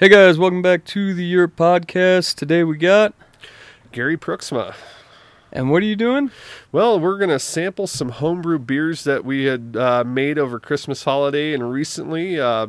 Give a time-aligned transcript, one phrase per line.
[0.00, 2.36] Hey guys, welcome back to the Europe podcast.
[2.36, 3.14] Today we got,
[3.90, 4.76] Gary Pruiksma.
[5.52, 6.30] And what are you doing?
[6.72, 11.04] Well, we're going to sample some homebrew beers that we had uh, made over Christmas
[11.04, 12.38] holiday and recently.
[12.38, 12.66] Uh,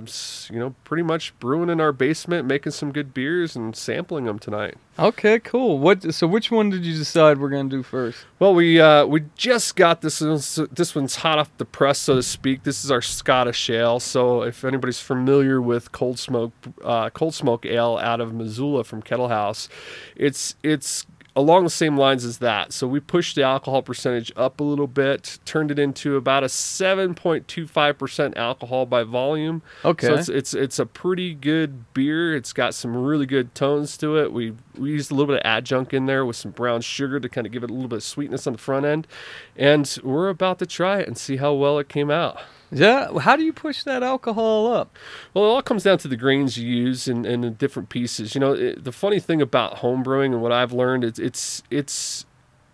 [0.50, 4.40] you know, pretty much brewing in our basement, making some good beers and sampling them
[4.40, 4.76] tonight.
[5.00, 5.80] Okay, cool.
[5.80, 6.14] What?
[6.14, 8.26] So which one did you decide we're gonna do first?
[8.38, 10.20] Well, we uh, we just got this.
[10.20, 12.64] One's, this one's hot off the press, so to speak.
[12.64, 14.02] This is our Scottish ale.
[14.02, 16.52] So, if anybody's familiar with cold smoke,
[16.84, 19.70] uh, cold smoke ale out of Missoula from Kettle House,
[20.18, 21.06] it's it's
[21.40, 22.74] along the same lines as that.
[22.74, 26.48] So we pushed the alcohol percentage up a little bit, turned it into about a
[26.48, 29.62] 7.25% alcohol by volume.
[29.86, 30.08] Okay.
[30.08, 32.36] So it's it's it's a pretty good beer.
[32.36, 34.34] It's got some really good tones to it.
[34.34, 37.30] We we used a little bit of adjunct in there with some brown sugar to
[37.30, 39.08] kind of give it a little bit of sweetness on the front end.
[39.56, 42.42] And we're about to try it and see how well it came out.
[42.72, 43.18] Yeah.
[43.20, 44.96] How do you push that alcohol up?
[45.34, 48.36] Well, it all comes down to the grains you use and, and the different pieces.
[48.36, 51.64] You know, it, the funny thing about home brewing and what I've learned is it's
[51.72, 52.26] it's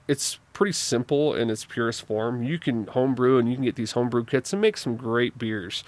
[0.07, 2.43] it's pretty simple in its purest form.
[2.43, 5.83] You can homebrew and you can get these homebrew kits and make some great beers.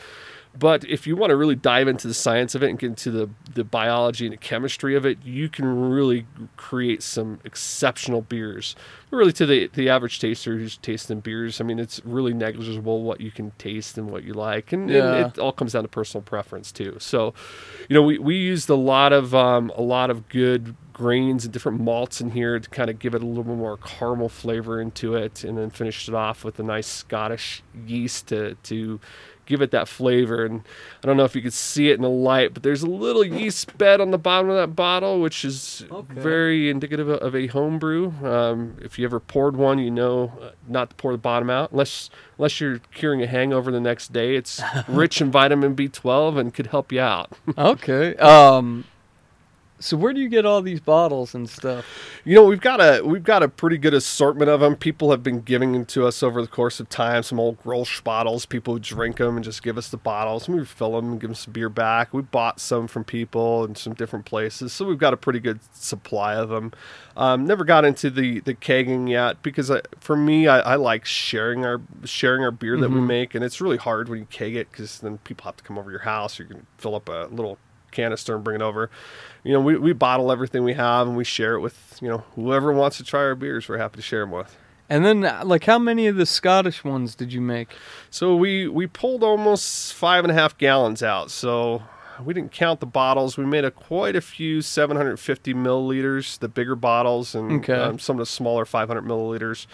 [0.58, 3.12] But if you want to really dive into the science of it and get into
[3.12, 8.76] the, the biology and the chemistry of it, you can really create some exceptional beers.
[9.12, 13.22] Really, to the the average taster who's tasting beers, I mean, it's really negligible what
[13.22, 15.14] you can taste and what you like, and, Yeah.
[15.14, 16.98] and it all comes down to personal preference too.
[17.00, 17.34] So,
[17.88, 21.54] you know, we, we used a lot of um, a lot of good grains and
[21.54, 24.82] different malts in here to kind of give it a little bit more caramel flavor
[24.82, 29.00] into it, and then finished it off with a nice Scottish yeast to to
[29.48, 30.46] give it that flavor.
[30.46, 30.62] And
[31.04, 33.24] I don't know if you could see it in the light, but there's a little
[33.26, 36.14] yeast bed on the bottom of that bottle, which is Okay.
[36.22, 38.14] very indicative of a home brew.
[38.24, 41.72] Um, if you ever poured one, you know uh, not to pour the bottom out
[41.72, 44.36] unless unless you're curing a hangover the next day.
[44.36, 47.32] It's rich in vitamin B12 and could help you out.
[47.58, 48.16] Okay.
[48.18, 48.84] Um.
[49.80, 51.86] So where do you get all these bottles and stuff?
[52.26, 54.76] You know, we've got a we've got a pretty good assortment of them.
[54.76, 57.22] People have been giving them to us over the course of time.
[57.22, 58.48] Some old Grolsch bottles.
[58.48, 60.48] People who drink them and just give us the bottles.
[60.48, 62.12] And we fill them and give them some beer back.
[62.12, 65.60] We bought some from people in some different places, so we've got a pretty good
[65.76, 66.72] supply of them.
[67.16, 71.06] Um, never got into the the kegging yet because I, for me, I, I like
[71.06, 73.06] sharing our sharing our beer that we Mhm.
[73.08, 75.78] make, and it's really hard when you keg it because then people have to come
[75.78, 76.40] over your house.
[76.40, 77.60] You can fill up a little
[77.92, 78.92] canister and bring it over.
[79.48, 82.18] You know, we, we bottle everything we have and we share it with, you know,
[82.36, 84.58] whoever wants to try our beers, we're happy to share them with.
[84.90, 87.70] And then, uh, like, how many of the Scottish ones did you make?
[88.10, 91.32] So we, we pulled almost five and a half gallons out.
[91.32, 91.84] So
[92.22, 93.38] we didn't count the bottles.
[93.38, 97.74] We made a quite a few 750 milliliters, the bigger bottles, and Okay.
[97.74, 99.66] um, some of the smaller 500 milliliters.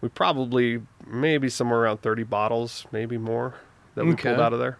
[0.00, 3.54] We probably maybe somewhere around 30 bottles, maybe more,
[3.96, 4.28] that we Okay.
[4.28, 4.78] pulled out of there.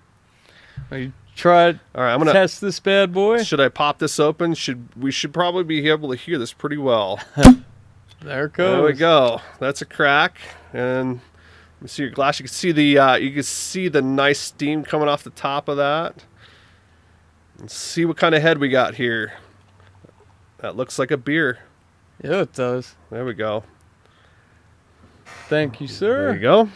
[0.88, 2.32] Well, you tried All right, I'm gonna.
[2.32, 3.44] test this bad boy.
[3.44, 4.54] Should I pop this open?
[4.54, 7.20] Should we should probably be able to hear this pretty well.
[8.22, 8.76] There it goes.
[8.78, 9.41] There we go.
[9.60, 10.38] That's a crack,
[10.72, 11.20] and
[11.76, 12.41] let me see your glass.
[12.41, 15.69] You can see the uh, you can see the nice steam coming off the top
[15.69, 16.25] of that.
[17.60, 19.34] Let's see what kind of head we got here.
[20.58, 21.58] That looks like a beer.
[22.25, 22.96] Yeah, it does.
[23.10, 23.64] There we go.
[25.48, 26.28] Thank you, sir.
[26.28, 26.70] There you go.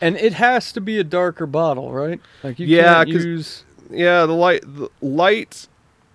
[0.00, 2.20] And it has to be a darker bottle, right?
[2.42, 3.64] Like you Yeah, can't use.
[3.90, 5.68] Yeah, the light, the light,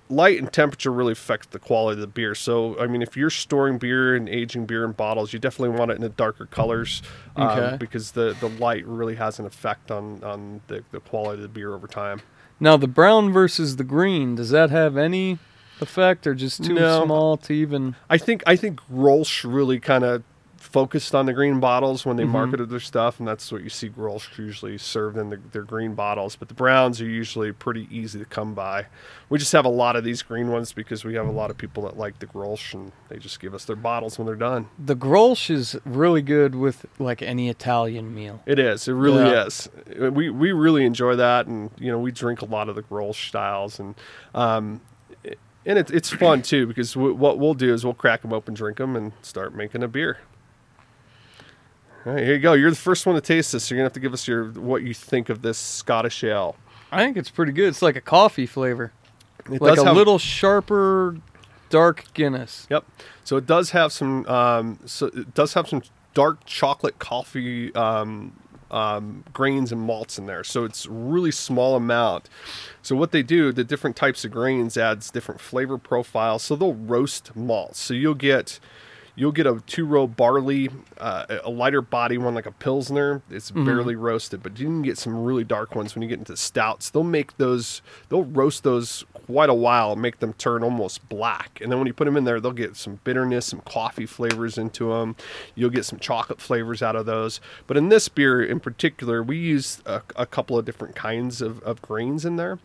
[0.10, 2.34] light and temperature really affect the quality of the beer.
[2.36, 5.92] So, I mean, if you're storing beer and aging beer in bottles, you definitely want
[5.92, 7.02] it in the darker colors
[7.36, 7.78] um, Okay.
[7.78, 11.50] because the, the light really has an effect on on the, the quality of the
[11.50, 12.22] beer over time.
[12.60, 15.40] Now the brown versus the green, does that have any
[15.82, 17.06] effect, or just too No.
[17.06, 17.96] small to even?
[18.10, 20.24] I think I think Grolsch really kind of
[20.76, 22.32] focused on the green bottles when they Mhm.
[22.32, 25.96] marketed their stuff, and that's what you see Grolsch usually served in the, their green
[25.96, 26.36] bottles.
[26.36, 28.88] But the browns are usually pretty easy to come by.
[29.30, 31.58] We just have a lot of these green ones because we have a lot of
[31.58, 34.66] people that like the Grolsch, and they just give us their bottles when they're done.
[34.78, 38.42] The Grolsch is really good with like any Italian meal.
[38.46, 38.90] It is.
[38.90, 39.46] It really Yeah.
[39.46, 39.70] is.
[39.98, 43.30] We we really enjoy that, and you know we drink a lot of the Grolsch
[43.30, 43.96] styles, and
[44.34, 44.82] um,
[45.66, 48.54] and it, it's fun too because w- what we'll do is we'll crack them open,
[48.54, 50.18] drink them, and start making a beer.
[52.06, 52.54] All right, here you go.
[52.54, 53.66] You're the first one to taste this.
[53.66, 56.56] So you're gonna have to give us your what you think of this Scottish ale.
[56.92, 57.68] I think it's pretty good.
[57.70, 58.94] It's like a coffee flavor,
[59.52, 61.18] It like does a have- little sharper,
[61.70, 62.68] dark Guinness.
[62.70, 62.86] Yep.
[63.24, 64.26] So it does have some.
[64.28, 65.82] Um, so it does have some
[66.14, 68.34] dark chocolate coffee um,
[68.70, 70.44] um, grains and malts in there.
[70.44, 72.30] So it's really small amount.
[72.84, 76.44] So what they do, the different types of grains adds different flavor profiles.
[76.44, 77.80] So they'll roast malts.
[77.80, 78.60] So you'll get
[79.16, 83.22] You'll get a two row barley, uh, a lighter body one like a pilsner.
[83.30, 86.36] It's barely roasted, but you can get some really dark ones when you get into
[86.36, 86.90] stouts.
[86.90, 87.82] They'll make those.
[88.10, 91.94] They'll roast those quite a while, make them turn almost black, and then when you
[91.94, 95.16] put them in there, they'll get some bitterness, some coffee flavors into them.
[95.56, 97.40] You'll get some chocolate flavors out of those.
[97.68, 101.60] But in this beer in particular, we use a, a couple of different kinds of,
[101.64, 102.60] of grains in there,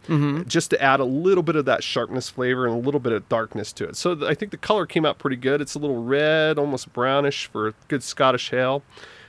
[0.48, 3.26] just to add a little bit of that sharpness flavor and a little bit of
[3.28, 3.96] darkness to it.
[3.96, 5.60] So th- I think the color came out pretty good.
[5.62, 8.82] It's a little red, almost brownish for good Scottish ale.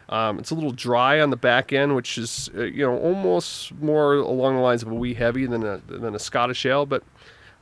[0.10, 3.72] Um, it's a little dry on the back end, which is uh, you know almost
[3.80, 6.86] more along the lines of a wee heavy than a than a Scottish ale.
[6.86, 7.04] But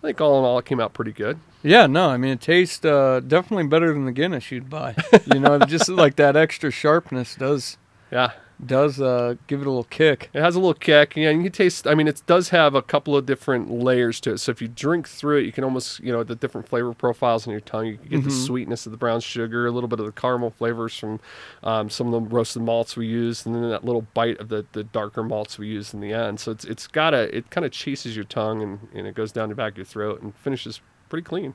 [0.02, 1.40] I think all in all, it came out pretty good.
[1.62, 4.96] Yeah, no, I mean it tastes uh, definitely better than the Guinness you'd buy.
[5.34, 7.78] you know, just like that extra sharpness does
[8.12, 8.32] Yeah,
[8.66, 10.30] does uh, give it a little kick.
[10.34, 11.16] it has a little kick.
[11.16, 11.88] Yeah, you can taste.
[11.88, 14.40] I mean, it does have a couple of different layers to it.
[14.40, 17.46] So if you drink through it, you can almost you know the different flavor profiles
[17.46, 17.86] in your tongue.
[17.86, 20.50] You can get the sweetness of the brown sugar, a little bit of the caramel
[20.52, 21.20] flavors from
[21.64, 24.66] um, some of the roasted malts we used, and then that little bite of the,
[24.74, 26.40] the darker malts we used in the end.
[26.40, 29.32] So it's it's got a it kind of chases your tongue and, and it goes
[29.32, 31.54] down the back of your throat and finishes pretty clean.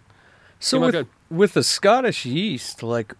[0.58, 3.14] So Came with with the Scottish yeast, like,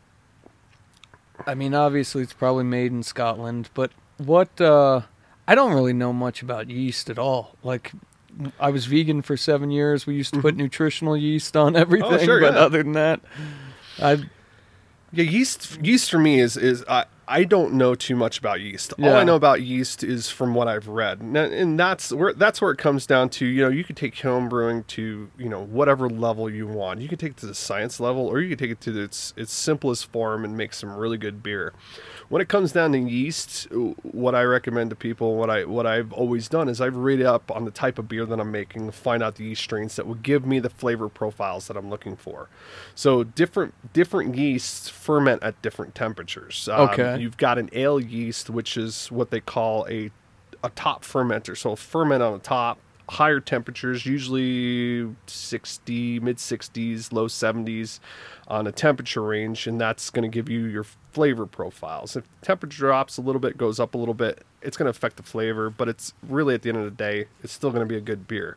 [1.47, 4.61] I mean, obviously it's probably made in Scotland, but what?
[4.61, 5.03] Uh,
[5.47, 7.57] I don't really know much about yeast at all.
[7.63, 7.93] Like,
[8.59, 10.07] I was vegan for seven years.
[10.07, 12.23] We used to put nutritional yeast on everything, Mm-hmm.
[12.23, 12.61] Oh, sure, but yeah.
[12.61, 13.21] other than that,
[14.01, 14.13] I
[15.13, 18.93] Yeah, yeast yeast for me is is I I don't know too much about yeast.
[18.99, 22.61] All I know about yeast is from what I've read, and, and that's where that's
[22.61, 23.47] where it comes down to.
[23.47, 27.01] You know, you could take home brewing to you know whatever level you want.
[27.01, 29.33] You can take it to the science level, or you can take it to its
[29.37, 31.73] its simplest form and make some really good beer.
[32.29, 33.69] When it comes down to yeast,
[34.03, 37.51] what I recommend to people, what I what I've always done is I've read up
[37.51, 40.15] on the type of beer that I'm making, find out the yeast strains that will
[40.15, 42.49] give me the flavor profiles that I'm looking for.
[42.95, 46.69] So different different yeasts ferment at different temperatures.
[46.69, 47.23] Um, Okay.
[47.23, 50.11] you've got an ale yeast, which is what they call a
[50.63, 51.57] a top fermenter.
[51.57, 52.79] So ferment on the top,
[53.11, 58.01] higher temperatures, usually 60, mid 60s, low 70s
[58.49, 62.17] on a temperature range, and that's going to give you your flavor profiles.
[62.17, 65.17] If temperature drops a little bit, goes up a little bit, it's going to affect
[65.17, 67.87] the flavor, but it's really at the end of the day, it's still going to
[67.87, 68.57] be a good beer.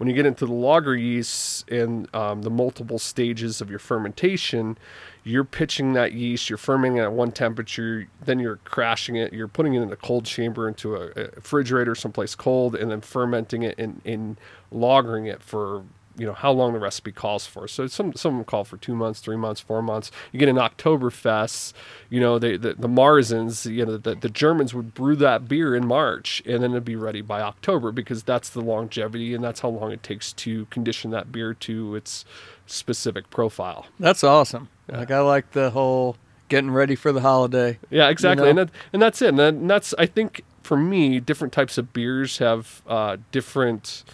[0.00, 4.78] When you get into the lager yeasts and um, the multiple stages of your fermentation,
[5.24, 9.74] you're pitching that yeast, you're fermenting at one temperature, then you're crashing it, you're putting
[9.74, 13.78] it in a cold chamber into a, a refrigerator someplace cold, and then fermenting it
[13.78, 14.38] and, and
[14.72, 15.84] lagering it for
[16.20, 17.66] you know how long the recipe calls for.
[17.66, 20.10] So some some call for two months, three months, four months.
[20.32, 21.72] You get an Oktoberfest,
[22.10, 25.74] you know they, the the Marzens, you know the, the Germans would brew that beer
[25.74, 29.60] in March, and then it'd be ready by October because that's the longevity and that's
[29.60, 32.26] how long it takes to condition that beer to its
[32.66, 33.86] specific profile.
[33.98, 34.68] that's awesome.
[34.88, 36.16] Like I like the whole
[36.50, 37.78] getting ready for the holiday.
[37.88, 38.50] Yeah, exactly, know?
[38.50, 39.28] and that, and that's it.
[39.30, 44.04] And, that, and that's I think for me, different types of beers have uh, different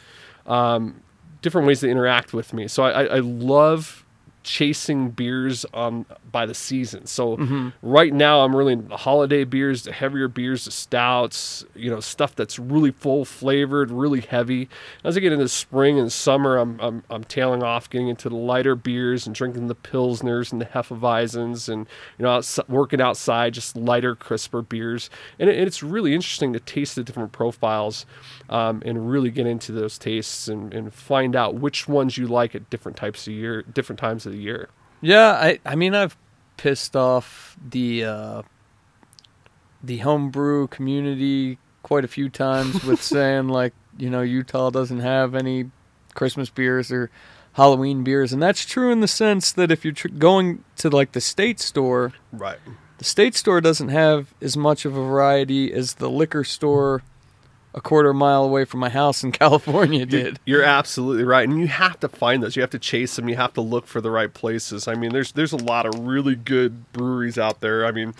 [0.46, 1.02] um,
[1.42, 2.68] different ways to interact with me.
[2.68, 4.04] So I, I, love
[4.46, 7.06] chasing beers on by the season.
[7.06, 7.36] So
[7.82, 12.00] right now I'm really into the holiday beers, the heavier beers, the stouts, you know,
[12.00, 14.68] stuff that's really full flavored, really heavy.
[15.02, 18.36] As I get into spring and summer, I'm I'm, I'm tailing off, getting into the
[18.36, 23.52] lighter beers and drinking the pilsners and the hefeweizens, and you know, outs- working outside,
[23.52, 25.10] just lighter, crisper beers.
[25.38, 28.06] And it, it's really interesting to taste the different profiles
[28.48, 32.54] um, and really get into those tastes and, and find out which ones you like
[32.54, 34.68] at different types of year, different times of the year.
[35.00, 36.16] Yeah, I I mean I've
[36.56, 38.42] pissed off the uh,
[39.82, 45.34] the homebrew community quite a few times with saying like you know Utah doesn't have
[45.34, 45.70] any
[46.14, 47.10] Christmas beers or
[47.54, 51.12] Halloween beers, and that's true in the sense that if you're tr- going to like
[51.12, 52.58] the state store, Right.
[52.98, 57.02] the state store doesn't have as much of a variety as the liquor store
[57.76, 60.40] a quarter mile away from my house in California did.
[60.46, 62.56] You're absolutely right, and you have to find those.
[62.56, 63.28] You have to chase them.
[63.28, 64.88] You have to look for the right places.
[64.88, 67.84] I mean, there's there's a lot of really good breweries out there.
[67.86, 68.14] I mean,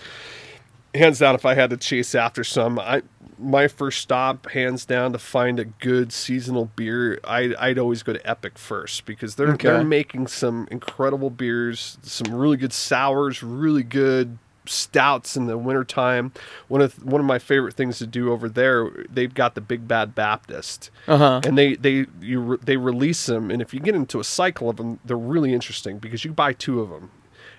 [0.94, 3.02] hands down, if I had to chase after some, I
[3.38, 8.14] my first stop, hands down, to find a good seasonal beer, I, I'd always go
[8.14, 9.68] to Epic first because they're Okay.
[9.68, 16.32] they're making some incredible beers, some really good sours, really good stouts in the wintertime.
[16.68, 19.86] One of one of my favorite things to do over there, they've got the Big
[19.88, 21.40] Bad Baptist Uh huh.
[21.44, 24.68] and they they you re- they release them and if you get into a cycle
[24.70, 27.10] of them they're really interesting because you buy two of them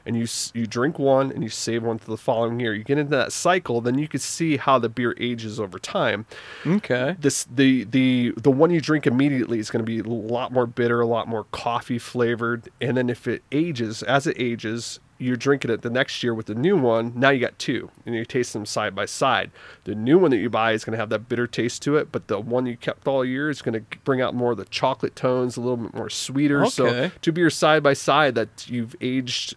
[0.05, 2.97] and you you drink one and you save one for the following year you get
[2.97, 6.25] into that cycle then you can see how the beer ages over time
[6.65, 7.15] Okay.
[7.19, 10.65] this the the the one you drink immediately is going to be a lot more
[10.65, 15.35] bitter a lot more coffee flavored and then if it ages as it ages you're
[15.35, 17.11] drinking it the next year with the new one.
[17.15, 19.51] Now you got two, and you taste them side by side.
[19.85, 22.11] The new one that you buy is going to have that bitter taste to it,
[22.11, 24.65] but the one you kept all year is going to bring out more of the
[24.65, 26.65] chocolate tones, a little bit more sweeter.
[26.67, 27.11] So Okay.
[27.21, 29.55] two beers side by side that you've aged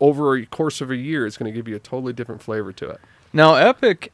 [0.00, 2.72] over a course of a year is going to give you a totally different flavor
[2.72, 3.00] to it.
[3.32, 4.12] Now, Epic,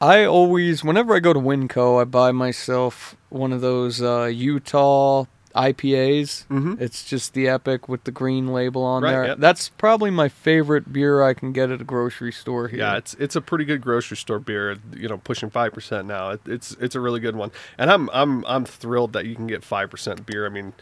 [0.00, 5.26] I always, whenever I go to Winco, I buy myself one of those uh, Utah
[5.54, 6.46] IPAs.
[6.50, 6.80] Mhm.
[6.80, 9.24] It's just the Epic with the green label on Right, there.
[9.26, 9.38] yep.
[9.38, 12.80] That's probably my favorite beer I can get at a grocery store here.
[12.80, 14.76] Yeah, it's it's a pretty good grocery store beer.
[14.96, 16.30] You know, pushing five percent now.
[16.30, 19.46] It, it's it's a really good one, and I'm I'm I'm thrilled that you can
[19.46, 20.46] get five percent beer.
[20.46, 20.72] I mean,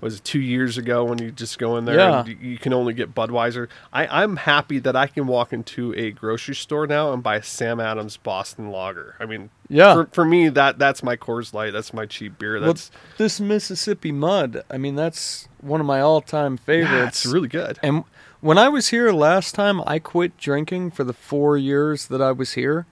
[0.00, 2.20] was it two years ago when you just go in there Yeah.
[2.20, 3.68] and you, can only get Budweiser?
[3.92, 7.42] I I'm happy that I can walk into a grocery store now and buy a
[7.42, 9.16] Sam Adams Boston Lager.
[9.18, 9.94] I mean, Yeah.
[9.94, 11.72] for, for me that that's my Coors Light.
[11.72, 12.58] That's my cheap beer.
[12.60, 16.92] Well, That's this Mississippi Mud, I mean, that's one of my all-time favorites.
[16.92, 17.78] yeah, it's really good.
[17.82, 18.04] And
[18.40, 22.30] when I was here last time, I quit drinking for the four years that I
[22.30, 22.86] was here.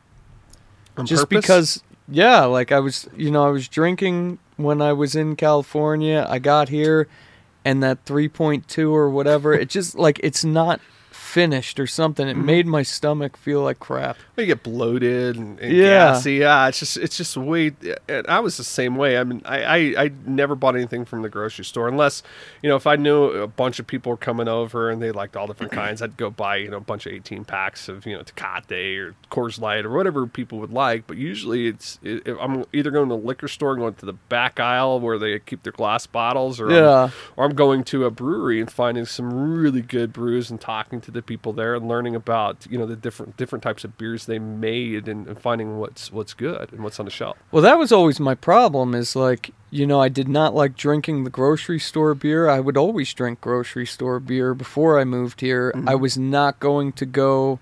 [0.96, 1.40] On just purpose?
[1.46, 6.26] because, yeah, like I was, you know, I was drinking when I was in California.
[6.28, 7.08] I got here,
[7.64, 10.80] and that 3.2 or whatever, it just like it's not
[11.36, 12.26] finished or something.
[12.26, 12.46] It Mm-hmm.
[12.46, 14.16] made my stomach feel like crap.
[14.38, 16.12] you get bloated and, and Yeah.
[16.12, 16.34] gassy.
[16.36, 17.72] Yeah, it's just it's just way.
[18.08, 19.18] And I was the same way.
[19.18, 22.22] I mean, I, I I never bought anything from the grocery store unless
[22.62, 25.36] you know if I knew a bunch of people were coming over and they liked
[25.36, 26.00] all different kinds.
[26.00, 29.14] I'd go buy you know a bunch of eighteen packs of you know Tecate or
[29.30, 31.06] Coors Light or whatever people would like.
[31.06, 34.14] But usually it's it, I'm either going to the liquor store and going to the
[34.14, 37.04] back aisle where they keep their glass bottles, or Yeah.
[37.04, 41.00] I'm, or I'm going to a brewery and finding some really good brews and talking
[41.02, 44.26] to the people there and learning about you know the different different types of beers
[44.26, 47.36] they made and, and finding what's what's good and what's on the shelf.
[47.50, 48.94] Well, that was always my problem.
[48.94, 52.48] Is like you know I did not like drinking the grocery store beer.
[52.48, 55.72] I would always drink grocery store beer before I moved here.
[55.74, 56.00] I mm-hmm.
[56.00, 57.58] was not going to go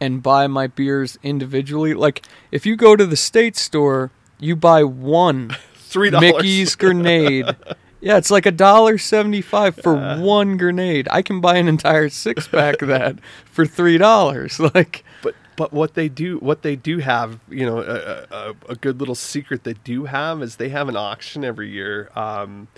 [0.00, 1.94] and buy my beers individually.
[1.94, 5.56] Like if you go to the state store, you buy one
[5.90, 6.10] Three.
[6.10, 7.46] Mickey's grenade.
[8.00, 11.06] Yeah, it's like a dollar seventy-five for one grenade.
[11.10, 14.58] I can buy an entire six pack of that for three dollars.
[14.74, 18.74] Like, But but what they do what they do have you know a, a, a
[18.76, 22.10] good little secret they do have is they have an auction every year.
[22.16, 22.68] Um,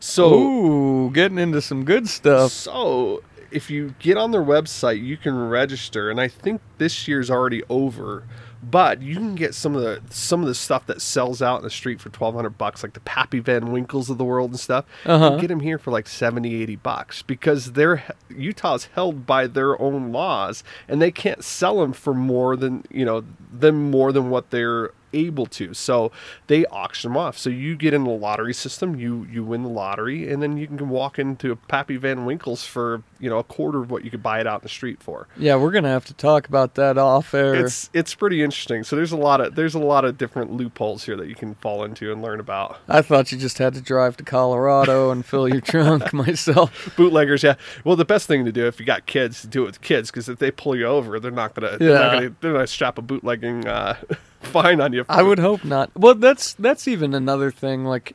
[0.00, 2.50] so ooh, getting into some good stuff.
[2.50, 3.22] So,
[3.52, 7.62] if you get on their website, you can register, and I think this year's already
[7.68, 8.24] over.
[8.62, 11.62] But you can get some of the some of the stuff that sells out in
[11.64, 14.60] the street for twelve hundred bucks, like the Pappy Van Winkles of the world and
[14.60, 14.84] stuff.
[15.04, 15.30] You Uh-huh.
[15.30, 19.80] can get them here for like 70, 80 bucks because they're Utah's held by their
[19.82, 24.30] own laws, and they can't sell them for more than you know them more than
[24.30, 25.74] what they're able to.
[25.74, 26.12] So
[26.46, 27.38] they auction them off.
[27.38, 30.66] So you get in the lottery system, you you win the lottery, and then you
[30.66, 34.10] can walk into a Pappy Van Winkles for you know a quarter of what you
[34.10, 35.28] could buy it out in the street for.
[35.36, 37.54] Yeah, we're gonna have to talk about that off air.
[37.54, 38.84] It's it's pretty interesting.
[38.84, 41.54] So there's a lot of there's a lot of different loopholes here that you can
[41.56, 42.78] fall into and learn about.
[42.88, 46.94] I thought you just had to drive to Colorado and fill your trunk myself.
[46.96, 47.54] Bootleggers, yeah.
[47.84, 50.28] Well, the best thing to do if you got kids, do it with kids because
[50.28, 51.78] if they pull you over, they're not gonna yeah.
[51.78, 53.96] they're not gonna they're not strap a bootlegging uh,
[54.44, 55.04] fine on you.
[55.08, 55.90] I would hope not.
[55.96, 57.84] Well, that's that's even another thing.
[57.84, 58.14] Like,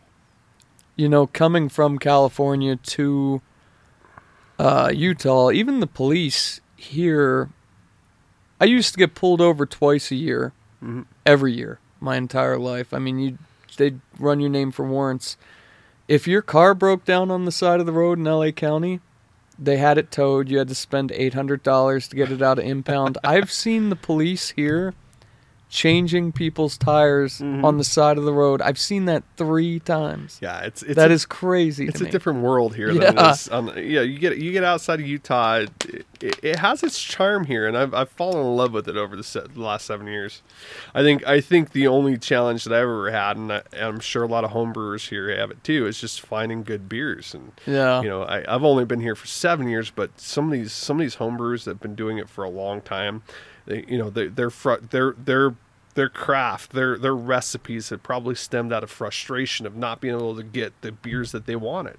[0.95, 3.41] you know, coming from California to
[4.59, 7.49] uh, Utah, even the police here.
[8.59, 10.51] I used to get pulled over twice a year,
[10.83, 11.05] Mhm.
[11.27, 12.91] every year, my entire life.
[12.93, 13.37] I mean, you
[13.77, 15.37] they'd run your name for warrants.
[16.07, 18.99] If your car broke down on the side of the road in LA County,
[19.59, 20.49] they had it towed.
[20.49, 23.19] You had to spend eight hundred dollars to get it out of impound.
[23.23, 24.95] I've seen the police here
[25.69, 27.63] changing people's tires Mhm.
[27.63, 28.61] on the side of the road.
[28.61, 30.37] I've seen that three times.
[30.41, 31.87] Yeah, it's it's That a- is crazy.
[31.87, 32.11] it's to a me.
[32.11, 33.31] different world here than Yeah.
[33.31, 36.83] is on the, yeah you get you get outside of utah it, it, it has
[36.83, 39.61] its charm here and I've, I've fallen in love with it over the, se- the
[39.61, 40.41] last seven years
[40.95, 43.99] i think i think the only challenge that i've ever had and, I, and i'm
[43.99, 47.51] sure a lot of homebrewers here have it too is just finding good beers and
[47.67, 48.01] Yeah.
[48.01, 50.97] you know I, i've only been here for seven years but some of these some
[50.97, 53.21] of these homebrewers that have been doing it for a long time
[53.67, 55.53] they you know they, they're fr- they're they're
[55.97, 60.35] their craft, their their recipes had probably stemmed out of frustration of not being able
[60.35, 61.97] to get the beers that they wanted,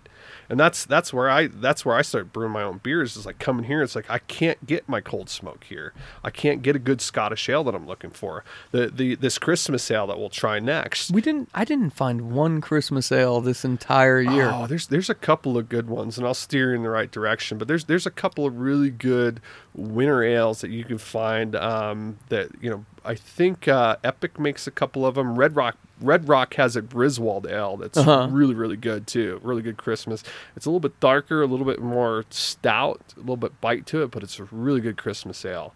[0.48, 3.16] and that's that's where I that's where I started brewing my own beers.
[3.16, 5.92] Is like coming here, it's like I can't get my cold smoke here.
[6.22, 8.44] I can't get a good Scottish ale that I'm looking for.
[8.70, 11.10] The the this Christmas ale that we'll try next.
[11.10, 11.48] we didn't.
[11.52, 14.52] I didn't find one Christmas ale this entire year.
[14.54, 17.10] Oh, there's there's a couple of good ones, and I'll steer you in the right
[17.10, 17.58] direction.
[17.58, 19.40] But there's there's a couple of really good
[19.78, 24.66] winter ales that you can find um, that you know I think uh, Epic makes
[24.66, 25.36] a couple of them.
[25.38, 28.28] Red Rock Red Rock has a Griswold ale that's Uh-huh.
[28.30, 29.40] really really good too.
[29.42, 30.22] Really good Christmas.
[30.56, 34.02] It's a little bit darker, a little bit more stout, a little bit bite to
[34.02, 35.74] it, but it's a really good Christmas ale.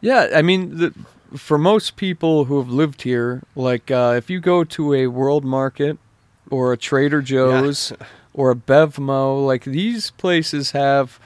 [0.00, 0.94] Yeah, I mean, the,
[1.36, 5.44] for most people who have lived here, like uh, if you go to a World
[5.44, 5.98] Market
[6.50, 7.92] or a Trader Joe's
[8.34, 11.20] or a Bevmo, like these places have.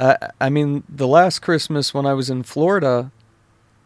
[0.00, 3.12] Uh, I mean, the last Christmas when I was in Florida,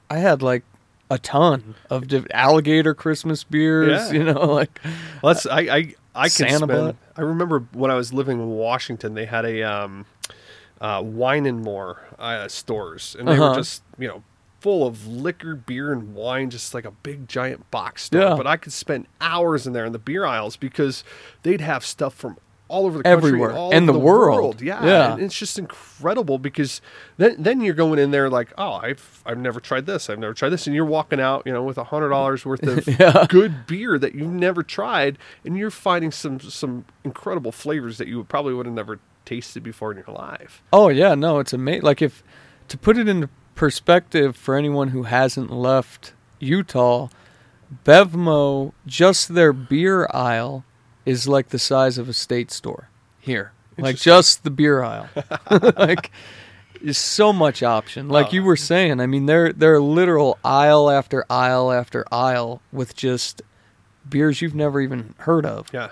[0.08, 0.62] I had like
[1.10, 4.10] a ton of diff- alligator Christmas beers.
[4.12, 4.12] Yeah.
[4.18, 4.78] You know, like
[5.22, 6.68] Well, that's I I I can Santa spend.
[6.68, 6.96] butt.
[7.16, 10.06] I remember when I was living in Washington, they had a um,
[10.80, 13.48] uh, wine and more uh, stores, and they Uh-huh.
[13.50, 14.22] were just you know
[14.60, 18.20] full of liquor, beer, and wine, just like a big giant box store.
[18.22, 18.34] Yeah.
[18.36, 21.02] But I could spend hours in there in the beer aisles because
[21.42, 23.50] they'd have stuff from all over the country, Everywhere.
[23.50, 24.62] And over the world.
[24.62, 25.12] Yeah, Yeah.
[25.12, 26.80] and it's just incredible because
[27.18, 30.32] then then you're going in there like, oh, I've I've never tried this, I've never
[30.34, 33.26] tried this, and you're walking out, you know, with a hundred dollars worth of Yeah.
[33.28, 38.16] good beer that you've never tried, and you're finding some some incredible flavors that you
[38.18, 40.62] would probably would have never tasted before in your life.
[40.72, 41.82] Oh yeah, no, it's amazing.
[41.82, 42.22] Like if
[42.68, 47.08] to put it into perspective for anyone who hasn't left Utah,
[47.84, 50.64] Bevmo, just their beer aisle
[51.06, 52.88] is like the size of a state store
[53.20, 53.52] here.
[53.76, 55.08] Like just the beer aisle.
[55.76, 56.10] like
[56.80, 58.08] is so much option.
[58.08, 58.44] Like you Oh.
[58.46, 63.42] were saying, I mean they're they're literal aisle after aisle after aisle with just
[64.08, 65.68] beers you've never even heard of.
[65.72, 65.90] Yeah.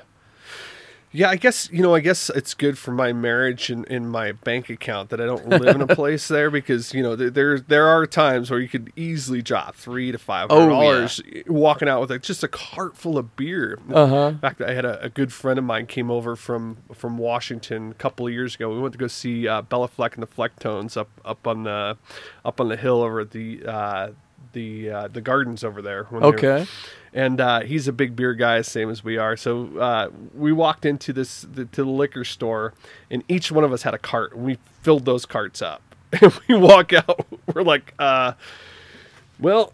[1.15, 1.95] Yeah, I guess you know.
[1.95, 5.47] I guess it's good for my marriage and in my bank account that I don't
[5.47, 8.69] live in a place there because you know there there, there are times where you
[8.69, 10.81] could easily drop three to five Oh, hundred yeah.
[10.81, 13.79] dollars walking out with like just a cart full of beer.
[13.93, 14.29] Uh-huh.
[14.29, 17.91] In fact, I had a, a good friend of mine came over from from Washington
[17.91, 18.71] a couple of years ago.
[18.73, 21.99] We went to go see uh, Béla Fleck and the Flecktones up up on the
[22.45, 24.09] up on the hill over at the uh,
[24.53, 26.05] the uh, the gardens over there.
[26.05, 26.67] when they were- Okay.
[27.15, 29.37] and uh, he's a big beer guy, same as we are.
[29.37, 32.75] So uh, we walked into this the, to the liquor store,
[33.11, 35.83] and each one of us had a cart, and we filled those carts up.
[36.21, 38.33] And we walk out, we're like, uh,
[39.43, 39.73] well,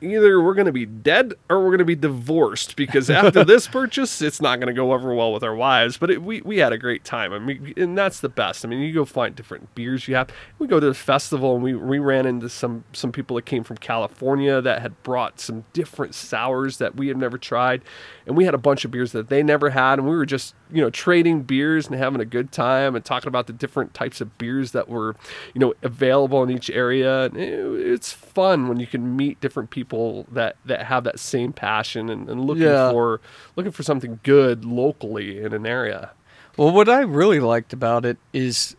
[0.00, 3.68] either we're going to be dead or we're going to be divorced because after this
[3.68, 5.98] purchase, it's not going to go over well with our wives.
[5.98, 7.32] But it, we we had a great time.
[7.32, 8.64] I mean, and that's the best.
[8.64, 10.30] I mean, you go find different beers you have.
[10.58, 13.62] We go to the festival and we we ran into some some people that came
[13.62, 17.82] from California that had brought some different sours that we had never tried,
[18.26, 20.54] and we had a bunch of beers that they never had, and we were just
[20.72, 24.20] you know trading beers and having a good time and talking about the different types
[24.20, 25.16] of beers that were
[25.54, 27.24] you know available in each area.
[27.26, 32.08] It- it's fun when you can meet different people that that have that same passion
[32.10, 32.90] and, and looking Yeah.
[32.90, 33.20] for
[33.56, 36.10] looking for something good locally in an area.
[36.56, 38.76] Well, what I really liked about it is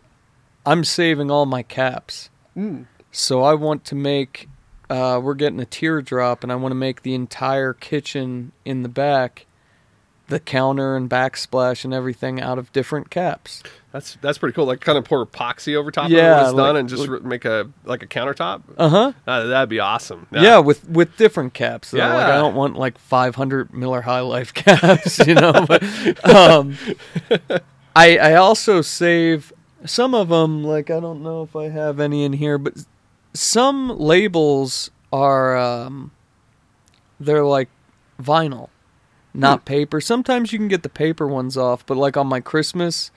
[0.64, 2.30] I'm saving all my caps.
[2.56, 2.86] Mm.
[3.10, 4.48] So I want to make,
[4.88, 8.88] uh, we're getting a teardrop, and I want to make the entire kitchen in the
[8.88, 9.46] back,
[10.32, 13.62] the counter and backsplash and everything out of different caps.
[13.92, 14.64] That's that's pretty cool.
[14.64, 16.88] Like kind of pour epoxy over top of Yeah, it when it's like- done and
[16.88, 18.62] just like- make a like a countertop.
[18.78, 19.12] Uh huh.
[19.26, 20.26] Uh, that'd be awesome.
[20.32, 20.58] Yeah.
[20.58, 21.90] with with different caps.
[21.90, 21.98] though.
[21.98, 25.52] Like I don't want like 500 Miller High Life caps, you know.
[25.68, 25.82] but
[26.28, 26.76] um,
[27.94, 29.52] I I also save
[29.84, 30.64] some of them.
[30.64, 32.74] Like I don't know if I have any in here, but
[33.34, 36.12] some labels are um,
[37.20, 37.68] they're like
[38.20, 38.68] vinyl,
[39.34, 40.00] not paper.
[40.00, 43.10] Sometimes you can get the paper ones off, but like on my Christmas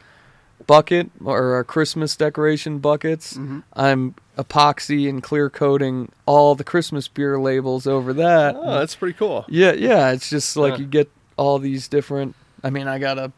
[0.68, 3.64] bucket or our Christmas decoration buckets, Mhm.
[3.74, 8.56] I'm epoxy and clear coating all the Christmas beer labels over that.
[8.58, 9.46] Oh, that's pretty cool.
[9.50, 10.12] yeah, yeah.
[10.12, 10.80] It's just like Yeah.
[10.80, 12.36] you get all these different.
[12.64, 13.32] I mean, I got a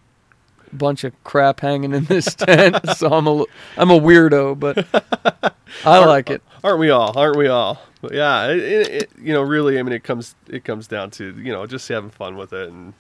[0.72, 3.44] bunch of crap hanging in this tent, so I'm a
[3.78, 4.86] I'm a weirdo, but
[5.86, 6.42] I like it.
[6.68, 7.18] Aren't we all?
[7.18, 7.80] Aren't we all?
[8.02, 11.34] But yeah, it, it, you know, really, I mean, it comes it comes down to
[11.40, 12.94] you know just having fun with it, and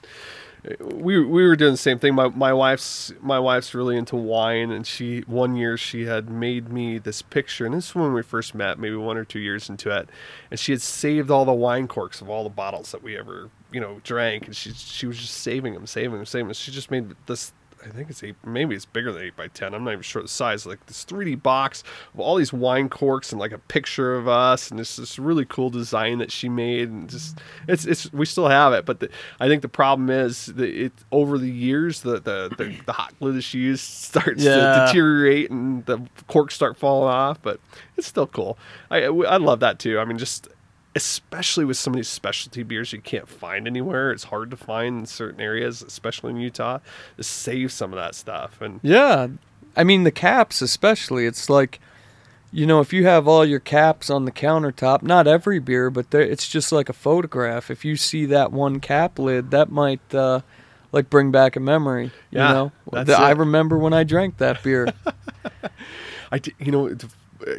[0.65, 2.15] uh, we we were doing the same thing.
[2.15, 6.69] My my wife's my wife's really into wine, and she one year she had made
[6.69, 9.69] me this picture, and this is when we first met, maybe one or two years
[9.69, 10.07] into it,
[10.49, 13.49] and she had saved all the wine corks of all the bottles that we ever
[13.73, 16.53] you know drank, and she she was just saving them, saving them, saving them.
[16.53, 17.51] She just made this.
[17.85, 19.73] I think it's eight, maybe it's bigger than eight by ten.
[19.73, 20.65] I'm not even sure the size.
[20.65, 24.71] Like this 3D box of all these wine corks and like a picture of us,
[24.71, 27.37] and it's this really cool design that she made, and just
[27.67, 28.85] it's it's we still have it.
[28.85, 29.09] But the,
[29.39, 33.13] I think the problem is that it over the years the the, the, the hot
[33.19, 37.41] glue that she used starts to deteriorate and the corks start falling off.
[37.41, 37.59] But
[37.95, 38.57] it's still cool.
[38.89, 39.99] I I love that too.
[39.99, 40.47] I mean, just
[40.97, 44.11] especially with some of these specialty beers you can't find anywhere.
[44.11, 46.79] It's hard to find in certain areas, especially in Utah.
[47.17, 49.27] To save some of that stuff and Yeah,
[49.75, 51.25] I mean the caps especially.
[51.25, 51.79] It's like
[52.51, 56.13] you know, if you have all your caps on the countertop, not every beer, but
[56.13, 57.69] it's just like a photograph.
[57.69, 60.41] If you see that one cap lid, that might uh,
[60.93, 62.13] like bring back a memory.
[62.31, 62.71] You Yeah, know,
[63.19, 64.93] I remember when I drank that beer.
[66.31, 67.05] I did, you know, it's,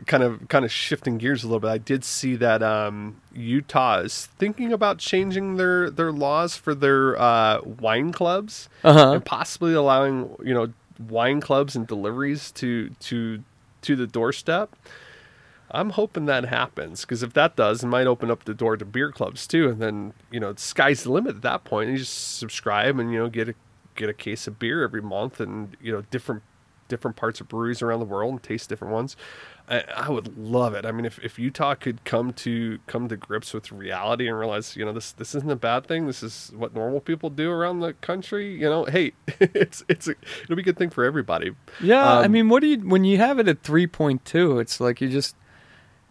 [0.06, 1.68] kind of kind of shifting gears a little bit.
[1.70, 7.18] I did see that um, Utah is thinking about changing their their laws for their
[7.20, 9.12] uh, wine clubs Uh huh.
[9.12, 10.72] and possibly allowing you know
[11.08, 13.42] wine clubs and deliveries to to
[13.82, 14.74] to the doorstep.
[15.70, 18.84] I'm hoping that happens because if that does, it might open up the door to
[18.86, 21.90] beer clubs too, and then you know, the sky's the limit at that point.
[21.90, 23.54] You just subscribe and you know get a
[23.94, 26.42] get a case of beer every month, and you know different
[26.88, 29.14] different parts of breweries around the world and taste different ones.
[29.70, 30.86] I, I would love it.
[30.86, 34.76] I mean, if, if Utah could come to come to grips with reality and realize,
[34.76, 36.06] you know, this this isn't a bad thing.
[36.06, 38.52] This is what normal people do around the country.
[38.54, 41.54] You know, hey, it's it's a, it'll be a good thing for everybody.
[41.82, 44.58] Yeah, I Um, mean, what do you when you have it at three point two?
[44.58, 45.36] It's like you just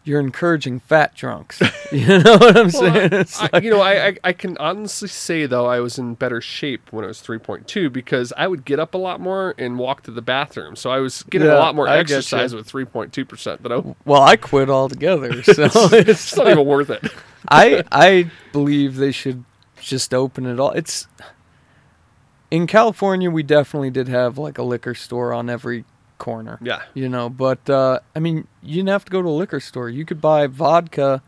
[0.08, 1.62] you're encouraging fat drunks.
[1.92, 3.14] you know what I'm saying?
[3.14, 6.40] I, like, you know, I, I I can honestly say though I was in better
[6.40, 10.04] shape when I was 3.2 because I would get up a lot more and walk
[10.04, 10.76] to the bathroom.
[10.76, 13.64] So I was getting a lot more I exercise with 3.2 percent.
[13.64, 15.44] That I, well, I quit altogether.
[15.48, 17.04] So it's it's not even worth it.
[17.50, 19.44] I I believe they should
[19.80, 20.72] just open it all.
[20.72, 21.08] It's
[22.52, 23.32] in California.
[23.32, 25.86] We definitely did have like a liquor store on every
[26.18, 26.58] corner.
[26.62, 29.60] Yeah, You know, but uh, I mean, you didn't have to go to a liquor
[29.60, 29.90] store.
[29.90, 31.22] You could buy vodka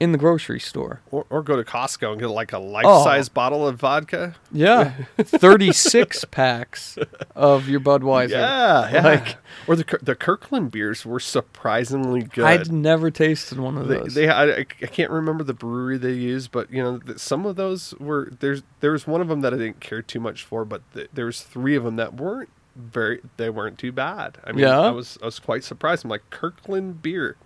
[0.00, 1.00] in the grocery store.
[1.10, 3.02] or, or go to Costco and get like a life Oh.
[3.02, 4.36] size bottle of vodka.
[4.52, 6.96] Yeah, thirty six packs
[7.34, 8.30] of your Budweiser.
[8.30, 9.02] Yeah, yeah.
[9.02, 12.44] Like- or the the Kirkland beers were surprisingly good.
[12.44, 14.14] I'd never tasted one of they, those.
[14.14, 17.92] they I, I can't remember the brewery they used, but you know some of those
[17.98, 20.82] were there's there was one of them that I didn't care too much for, but
[20.94, 24.38] th- there was three of them that weren't very they weren't too bad.
[24.44, 24.80] I mean, Yeah?
[24.80, 26.04] I was I was quite surprised.
[26.04, 27.36] I'm like Kirkland beer.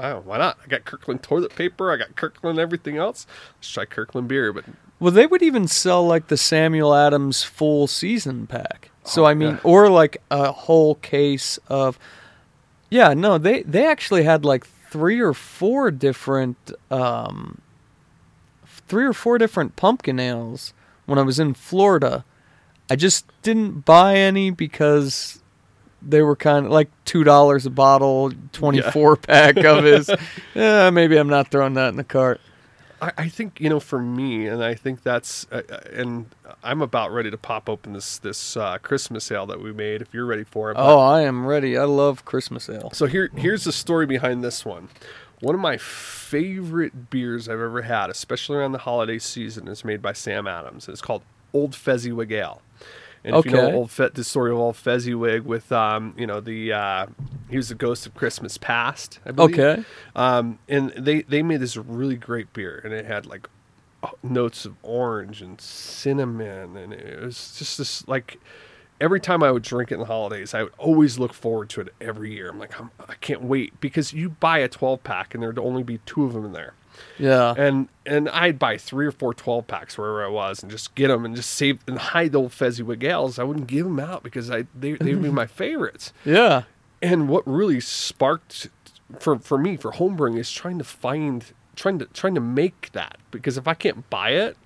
[0.00, 0.58] Oh, why not?
[0.64, 1.92] I got Kirkland toilet paper.
[1.92, 3.26] I got Kirkland everything else.
[3.58, 4.52] Let's try Kirkland beer.
[4.52, 4.64] But
[4.98, 8.90] Well, they would even sell like the Samuel Adams full season pack.
[9.04, 9.60] So Oh, I mean, yeah.
[9.62, 11.98] or like a whole case of.
[12.90, 16.56] Yeah, no, they they actually had like three or four different,
[16.90, 17.60] um,
[18.66, 20.72] three or four different pumpkin ales
[21.06, 22.24] when I was in Florida.
[22.90, 25.40] I just didn't buy any because
[26.02, 30.10] they were kind of like two dollars a bottle, twenty four pack of is.
[30.54, 32.40] Yeah, maybe I'm not throwing that in the cart.
[33.00, 36.26] I, I think you know for me, and I think that's, uh, uh, and
[36.62, 40.00] I'm about ready to pop open this this uh, Christmas ale that we made.
[40.00, 40.76] If you're ready for it.
[40.78, 41.76] Oh, I am ready.
[41.76, 42.90] I love Christmas ale.
[42.92, 44.88] So here, here's the story behind this one.
[45.40, 50.00] One of my favorite beers I've ever had, especially around the holiday season, is made
[50.00, 50.88] by Sam Adams.
[50.88, 52.62] It's called Old Fezziwig Ale.
[53.24, 56.40] And if you know Old Fe- the story of Old Fezziwig with, um, you know,
[56.40, 57.06] the uh,
[57.48, 59.18] he was the ghost of Christmas past.
[59.24, 59.58] I believe.
[59.58, 59.84] Okay.
[60.14, 63.48] Um, and they they made this really great beer, and it had like
[64.02, 68.38] uh, notes of orange and cinnamon, and it was just this like
[69.00, 71.80] every time I would drink it in the holidays, I would always look forward to
[71.80, 72.50] it every year.
[72.50, 75.82] I'm like, I'm, I can't wait because you buy a 12 pack and there'd only
[75.82, 76.74] be two of them in there,
[77.18, 77.54] Yeah.
[77.56, 81.08] and and I'd buy three or four 12 packs wherever I was and just get
[81.08, 83.38] them and just save and hide the old Fezziwig ales.
[83.38, 86.12] I wouldn't give them out because I they they'd be my favorites.
[86.24, 86.62] Yeah.
[87.02, 88.68] And what really sparked
[89.18, 93.18] for for me for homebrewing is trying to find trying to trying to make that
[93.30, 94.56] because if I can't buy it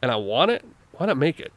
[0.00, 1.52] and I want it, why not make it?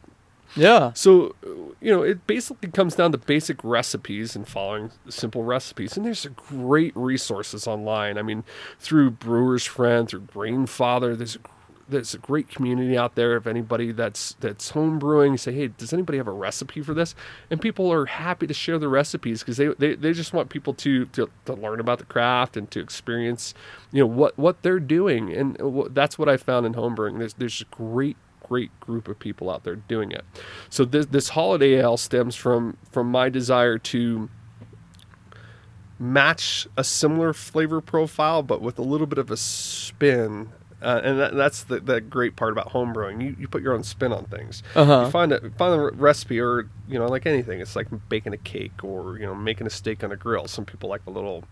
[0.56, 0.92] Yeah.
[0.94, 1.34] So,
[1.80, 5.96] you know, it basically comes down to basic recipes and following simple recipes.
[5.96, 8.16] And there's great resources online.
[8.16, 8.42] I mean,
[8.80, 11.40] through Brewer's Friend, through Grainfather, there's a,
[11.88, 13.36] there's a great community out there.
[13.36, 17.14] If anybody that's that's home brewing, say, hey, does anybody have a recipe for this?
[17.50, 20.74] And people are happy to share the recipes because they, they, they just want people
[20.74, 23.54] to, to to learn about the craft and to experience,
[23.92, 25.32] you know, what what they're doing.
[25.32, 25.56] And
[25.90, 27.18] that's what I found in homebrewing.
[27.18, 28.16] There's there's a great
[28.48, 30.24] great group of people out there doing it.
[30.70, 34.28] So this this holiday ale stems from from my desire to
[35.98, 40.50] match a similar flavor profile, but with a little bit of a spin.
[40.82, 43.22] Uh, and that, that's the, the great part about homebrewing.
[43.22, 44.62] You, you put your own spin on things.
[44.74, 45.04] Uh-huh.
[45.06, 48.38] You find a find a recipe, or you know, like anything, it's like baking a
[48.38, 50.46] cake or you know, making a steak on a grill.
[50.46, 51.44] Some people like a little,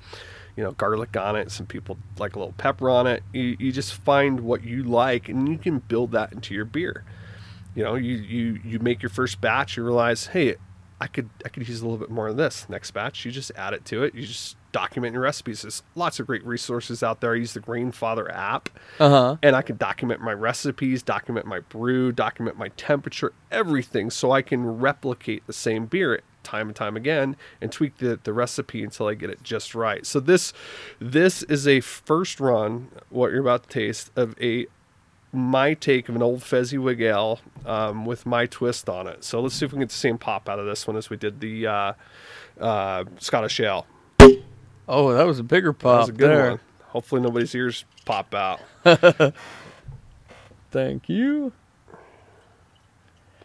[0.57, 1.51] you know, garlic on it.
[1.51, 3.23] Some people like a little pepper on it.
[3.33, 7.05] You, you just find what you like, and you can build that into your beer
[7.77, 10.55] you know you you you make your first batch you realize hey
[11.01, 13.51] i could i could use a little bit more of this next batch you just
[13.57, 17.21] add it to it you just document your recipes there's lots of great resources out
[17.21, 18.69] there i use the grainfather app
[19.01, 19.37] Uh huh.
[19.43, 24.41] and i can document my recipes document my brew document my temperature everything so i
[24.41, 29.09] can replicate the same beer time and time again and tweak the, the recipe until
[29.09, 30.05] I get it just right.
[30.07, 30.53] So this
[31.01, 34.67] this is a first run, what you're about to taste, of a
[35.33, 39.25] my take of an old Fezziwig ale um, with my twist on it.
[39.25, 41.11] So let's see if we can get the same pop out of this one as
[41.11, 41.93] we did the uh,
[42.61, 43.87] uh, Scottish ale.
[44.87, 46.51] Oh, that was a bigger That pop was a good there.
[46.51, 46.61] one.
[46.89, 48.61] Hopefully nobody's ears pop out.
[50.71, 51.53] Thank you.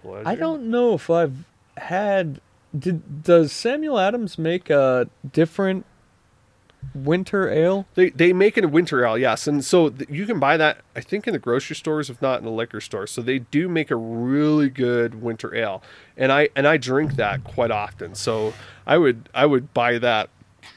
[0.01, 0.27] Pleasure.
[0.27, 1.45] I don't know if I've
[1.77, 2.39] had.
[2.77, 5.85] Did does Samuel Adams make a different
[6.93, 7.87] winter ale?
[7.95, 10.81] They they make it a winter ale, yes, and so th- you can buy that.
[10.95, 13.07] I think in the grocery stores, if not in the liquor store.
[13.07, 15.81] So they do make a really good winter ale,
[16.15, 18.15] and I and I drink that quite often.
[18.15, 18.53] So
[18.85, 20.29] I would I would buy that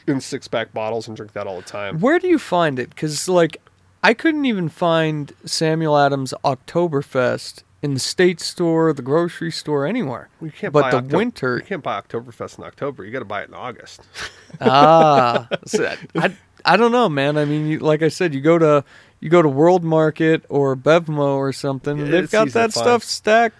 [0.06, 2.00] in six pack bottles and drink that all the time.
[2.00, 2.90] Where do you find it?
[2.90, 3.58] Because like,
[4.02, 10.28] I couldn't even find Samuel Adams Oktoberfest in the state store, the grocery store, anywhere.
[10.40, 13.04] You can't but buy the winter, You can't buy Oktoberfest in October.
[13.04, 14.00] You got to buy it in August.
[14.60, 17.36] ah, so I, I don't know, man.
[17.36, 18.84] I mean, you, like I said, you go to
[19.20, 21.98] you go to World Market or Bevmo or something.
[21.98, 22.72] Yeah, they've got that find.
[22.72, 23.56] stuff stacked.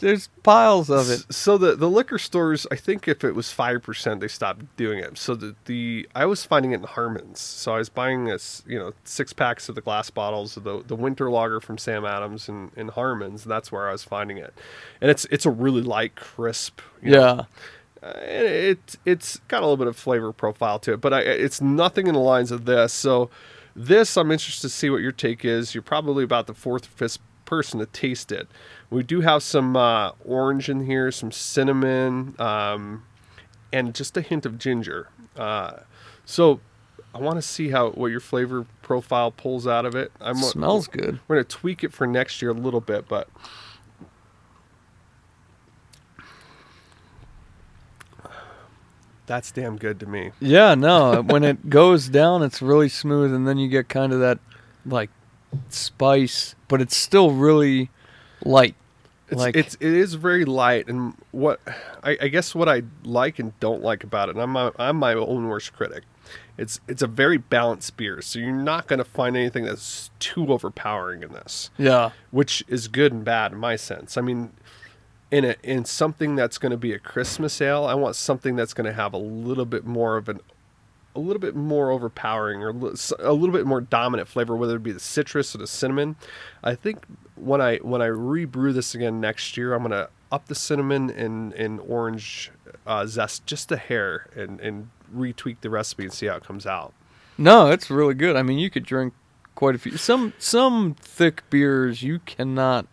[0.00, 1.24] There's piles of it.
[1.32, 4.98] So the the liquor stores, I think if it was five percent, they stopped doing
[4.98, 5.16] it.
[5.16, 7.40] So the the I was finding it in Harmons.
[7.40, 10.82] So I was buying this, you know, six packs of the glass bottles of the
[10.84, 13.44] the winter lager from Sam Adams in, in Harmons.
[13.44, 14.52] And that's where I was finding it,
[15.00, 16.80] and it's it's a really light, crisp.
[17.00, 17.20] you know,
[18.02, 18.08] Yeah.
[18.08, 21.60] uh, it it's got a little bit of flavor profile to it, but I, it's
[21.60, 22.92] nothing in the lines of this.
[22.92, 23.30] So
[23.76, 25.74] this, I'm interested to see what your take is.
[25.74, 28.48] You're probably about the fourth or fifth person to taste it.
[28.94, 33.02] We do have some uh, orange in here, some cinnamon, um,
[33.72, 35.08] and just a hint of ginger.
[35.36, 35.78] Uh,
[36.24, 36.60] so
[37.12, 40.12] I want to see how what your flavor profile pulls out of it.
[40.20, 41.18] I'm Smells good.
[41.26, 43.28] We're gonna tweak it for next year a little bit, but
[49.26, 50.30] that's damn good to me.
[50.38, 51.20] Yeah, no.
[51.26, 54.38] when it goes down, it's really smooth, and then you get kind of that
[54.86, 55.10] like
[55.68, 57.90] spice, but it's still really
[58.44, 58.76] light.
[59.34, 61.60] It's, Like- it's it is very light, and what
[62.02, 64.96] I, I guess what I like and don't like about it, and I'm my, I'm
[64.96, 66.04] my own worst critic.
[66.56, 70.52] It's it's a very balanced beer, so you're not going to find anything that's too
[70.52, 71.70] overpowering in this.
[71.76, 74.16] Yeah, which is good and bad in my sense.
[74.16, 74.52] I mean,
[75.30, 78.72] in a in something that's going to be a Christmas ale, I want something that's
[78.72, 80.40] going to have a little bit more of an
[81.14, 84.92] a little bit more overpowering or a little bit more dominant flavor, whether it be
[84.92, 86.16] the citrus or the cinnamon.
[86.62, 87.04] I think
[87.36, 91.52] when I when I rebrew this again next year, I'm to up the cinnamon and
[91.54, 92.50] and orange
[92.86, 96.66] uh, zest just a hair and and retweak the recipe and see how it comes
[96.66, 96.92] out.
[97.38, 98.36] no, it's really good.
[98.36, 99.14] I mean, you could drink
[99.54, 99.96] quite a few.
[99.96, 102.86] Some some thick beers you cannot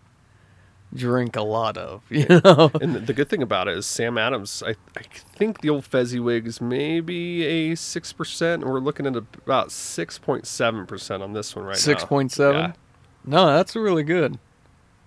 [0.94, 2.02] drink a lot of.
[2.10, 2.72] You know.
[2.82, 4.64] And the, good thing about it is Sam Adams.
[4.66, 5.02] I, I
[5.36, 10.18] think the old Fezziwig is maybe a six percent, and we're looking at about six
[10.18, 12.08] point seven percent on this one right Six now.
[12.08, 12.74] point seven.
[13.26, 14.40] No, that's really good.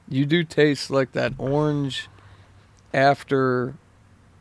[0.09, 2.09] You do taste like that orange
[2.93, 3.75] after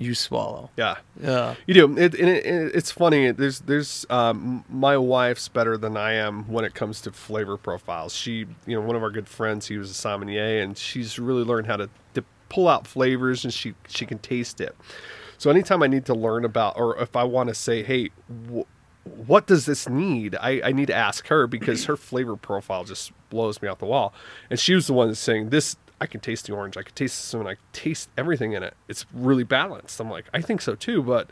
[0.03, 0.69] you swallow.
[0.77, 1.55] Yeah, Yeah.
[1.65, 1.97] you do.
[1.97, 3.31] It, and it, it, it's funny.
[3.31, 8.13] There's there's um, my wife's better than I am when it comes to flavor profiles.
[8.13, 11.43] She, you know, one of our good friends, he was a sommelier, and she's really
[11.43, 14.75] learned how to, to pull out flavors, and she she can taste it.
[15.37, 18.09] So anytime I need to learn about, or if I want to say, hey,
[18.49, 18.61] wh-
[19.27, 20.35] what does this need?
[20.39, 23.85] I, I need to ask her because her flavor profile just blows me out the
[23.85, 24.13] wall.
[24.49, 26.93] And she was the one that's saying, this, I can taste the orange, I can
[26.93, 28.73] taste the cinnamon, I can taste everything in it.
[28.89, 30.01] It's really balanced.
[30.01, 31.29] I'm like, I think so too, but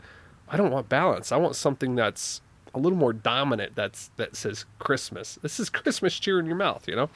[0.48, 1.30] I don't want balance.
[1.30, 2.40] I want something that's
[2.74, 5.38] a little more dominant that's that says Christmas.
[5.42, 7.10] This is Christmas cheer in your mouth, you know?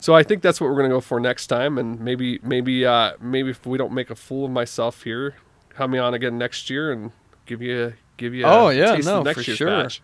[0.00, 3.12] So I think that's what we're gonna go for next time, and maybe maybe uh,
[3.20, 5.36] maybe if we don't make a fool of myself here,
[5.76, 7.12] have me on again next year and
[7.46, 8.44] give you give you.
[8.44, 9.68] Oh, a yeah, taste no, for year's sure.
[9.68, 10.02] batch.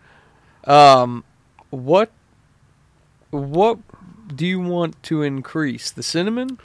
[0.63, 1.25] Um,
[1.69, 2.11] what
[3.31, 3.79] what
[4.35, 5.91] do you want to increase?
[5.91, 6.59] The cinnamon?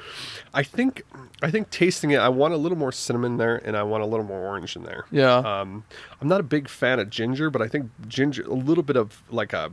[0.52, 1.02] I think
[1.42, 4.06] I think tasting it, I want a little more cinnamon there, and I want a
[4.06, 5.04] little more orange in there.
[5.10, 5.36] Yeah.
[5.36, 5.84] Um,
[6.20, 9.22] I'm not a big fan of ginger, but I think ginger, a little bit of
[9.30, 9.72] like a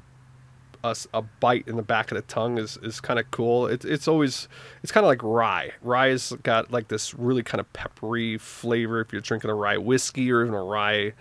[1.14, 3.68] a bite in the back of the tongue is, is kind of cool.
[3.68, 4.48] It's it's always
[4.82, 5.72] it's kind of like rye.
[5.82, 9.00] Rye has got like this really kind of peppery flavor.
[9.00, 11.14] If you're drinking a rye whiskey or even a rye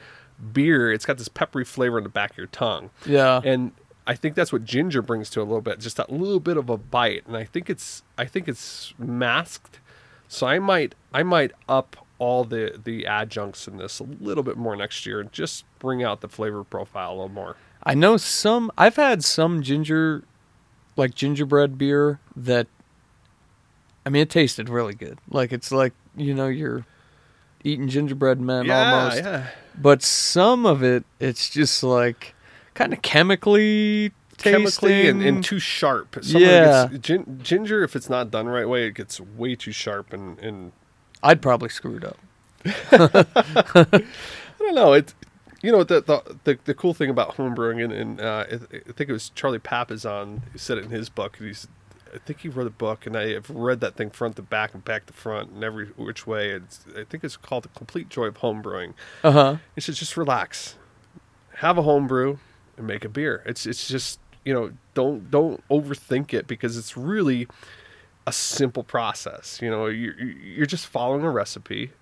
[0.52, 2.90] beer, it's got this peppery flavor in the back of your tongue.
[3.04, 3.40] yeah.
[3.44, 3.72] And
[4.10, 6.68] I think that's what ginger brings to a little bit, just that little bit of
[6.68, 7.24] a bite.
[7.28, 9.78] And I think it's I think it's masked.
[10.26, 14.56] So I might I might up all the the adjuncts in this a little bit
[14.56, 17.54] more next year and just bring out the flavor profile a little more.
[17.84, 20.24] I know some I've had some ginger
[20.96, 22.66] like gingerbread beer that
[24.04, 25.20] I mean it tasted really good.
[25.30, 26.84] Like it's like, you know, you're
[27.62, 29.18] eating gingerbread men yeah, almost.
[29.18, 29.46] yeah.
[29.80, 32.34] But some of it, it's just like
[32.80, 36.16] kind of chemically Chemically and, and too sharp.
[36.22, 36.88] Yeah.
[36.88, 40.38] gets, gin, ginger, if it's not done right way, it gets way too sharp and,
[40.38, 40.72] and
[41.22, 42.18] I'd probably screw it up.
[42.64, 44.02] I
[44.58, 44.94] don't know.
[44.94, 45.12] It,
[45.62, 48.92] you know, the the the, the cool thing about homebrewing, and, and uh, I, I
[48.92, 51.36] think it was Charlie Papazian who said it in his book.
[51.38, 51.68] He's,
[52.14, 54.72] I think he wrote a book, and I have read that thing front to back
[54.72, 56.50] and back to front and every which way.
[56.50, 58.94] It's, I think it's called the Complete Joy of Homebrewing.
[59.22, 59.56] Uh huh.
[59.76, 60.76] It says just relax,
[61.56, 62.38] have a homebrew,
[62.76, 63.42] and make a beer.
[63.46, 67.46] It's it's just you know don't don't overthink it because it's really
[68.26, 69.60] a simple process.
[69.62, 71.92] You know, you're you're just following a recipe,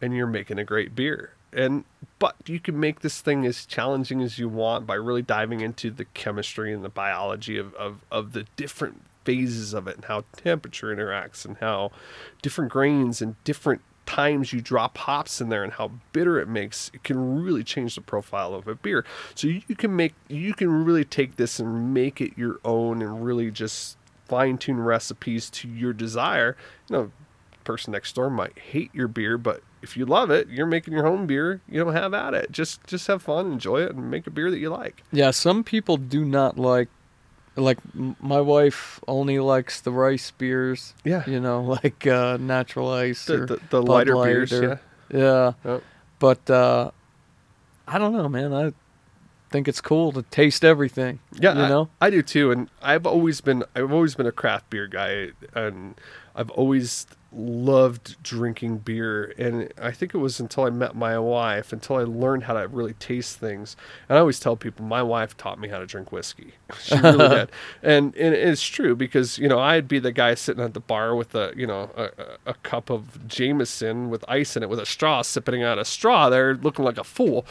[0.00, 1.34] and you're making a great beer.
[1.52, 1.84] And
[2.18, 5.90] but you can make this thing as challenging as you want by really diving into
[5.90, 10.24] the chemistry and the biology of, of, of the different phases of it and how
[10.36, 11.90] temperature interacts and how
[12.40, 16.90] different grains and different times you drop hops in there and how bitter it makes
[16.92, 19.06] it can really change the profile of a beer.
[19.34, 23.24] So you, can make you can really take this and make it your own and
[23.24, 23.96] really just
[24.26, 26.58] fine tune recipes to your desire.
[26.90, 27.12] You know
[27.64, 31.04] person next door might hate your beer but if you love it you're making your
[31.04, 32.52] home beer you don't have at it.
[32.52, 35.02] Just just have fun enjoy it and make a beer that you like.
[35.10, 36.88] Yeah, some people do not like.
[37.56, 37.78] Like
[38.20, 40.94] my wife only likes the rice beers.
[41.04, 44.80] yeah You know, like uh, natural ice the, or the, the lighter Light beers or-
[45.12, 45.78] yeah yeah.
[46.18, 46.90] But uh,
[47.86, 48.54] I don't know, man.
[48.54, 48.72] I
[49.52, 51.20] think it's cool to taste everything.
[51.32, 51.88] Yeah, you know.
[52.00, 55.94] I, do too, and I've always been I've always been a craft beer guy, and
[56.34, 59.34] I've always loved drinking beer.
[59.38, 62.68] And I think it was until I met my wife, until I learned how to
[62.68, 63.76] really taste things.
[64.08, 66.54] And I always tell people, my wife taught me how to drink whiskey.
[66.82, 67.50] She really did,
[67.82, 71.14] and and it's true because you know I'd be the guy sitting at the bar
[71.14, 74.80] with a you know a, a a cup of Jameson with ice in it with
[74.80, 77.46] a straw, sipping out a straw there, looking like a fool.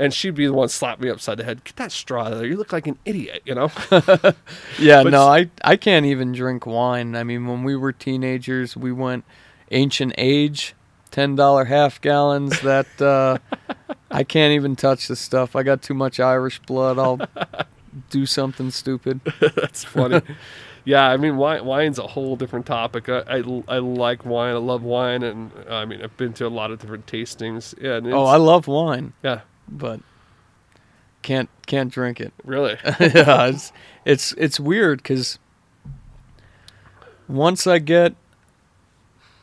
[0.00, 1.62] And she'd be the one slap me upside the head.
[1.62, 2.46] Get that straw out of there.
[2.46, 3.70] You look like an idiot, you know.
[4.78, 5.28] Yeah, But no,
[5.62, 7.14] I can't even drink wine.
[7.14, 9.24] I mean, when we were teenagers, we went
[9.70, 10.74] ancient age,
[11.10, 12.60] ten dollar half gallons.
[12.62, 13.38] That uh,
[14.10, 15.54] I can't even touch the stuff.
[15.54, 16.98] I got too much Irish blood.
[16.98, 17.20] I'll
[18.10, 19.20] do something stupid.
[19.40, 20.22] That's funny.
[20.86, 23.08] yeah, I mean, wine, wine's a whole different topic.
[23.10, 24.54] I, I, I like wine.
[24.54, 27.74] I love wine, and I mean, I've been to a lot of different tastings.
[27.78, 30.00] Yeah, and Oh, I love wine, yeah, but
[31.22, 32.32] can't can't drink it.
[32.44, 32.76] really.
[33.00, 33.72] yeah, it's
[34.04, 35.38] it's it's weird because
[37.28, 38.14] once I get,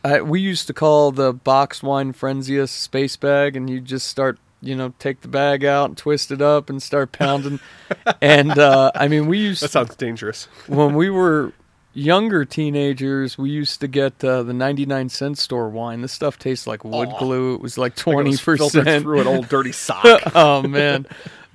[0.04, 4.08] I, we used to call the boxed wine frenzy a space bag, and you just
[4.08, 7.60] start, you know, take the bag out and twist it up and start pounding.
[8.22, 10.50] and uh, I mean, we used That sounds dangerous.
[10.68, 11.54] when we were
[11.98, 16.02] younger teenagers, we used to get uh, the ninety-nine cent store wine.
[16.02, 17.56] This stuff tastes like wood glue.
[17.56, 20.06] It was like Like twenty was filtered percent through an old dirty sock.
[20.36, 21.06] oh man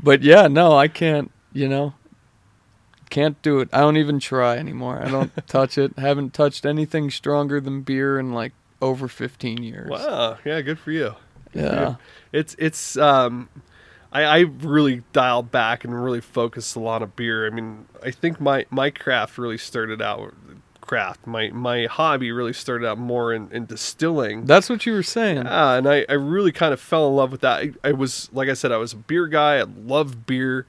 [0.03, 1.95] but yeah no i can't you know
[3.09, 7.09] can't do it i don't even try anymore i don't touch it haven't touched anything
[7.11, 10.39] stronger than beer in like over 15 years wow.
[10.45, 11.15] Yeah, good for you.
[11.55, 11.97] yeah
[12.33, 13.49] It's it's um,
[14.12, 17.46] I I really dialed back and really focused a lot of beer.
[17.46, 20.35] I mean, I think my my craft really started out
[20.83, 21.27] craft.
[21.27, 24.44] My my hobby really started out more in, in distilling.
[24.44, 27.33] that's what you were saying Yeah, and I, I really kind of fell in love
[27.33, 27.62] with that.
[27.62, 29.57] I, I was, like I said, I was a beer guy.
[29.57, 30.66] I loved beer.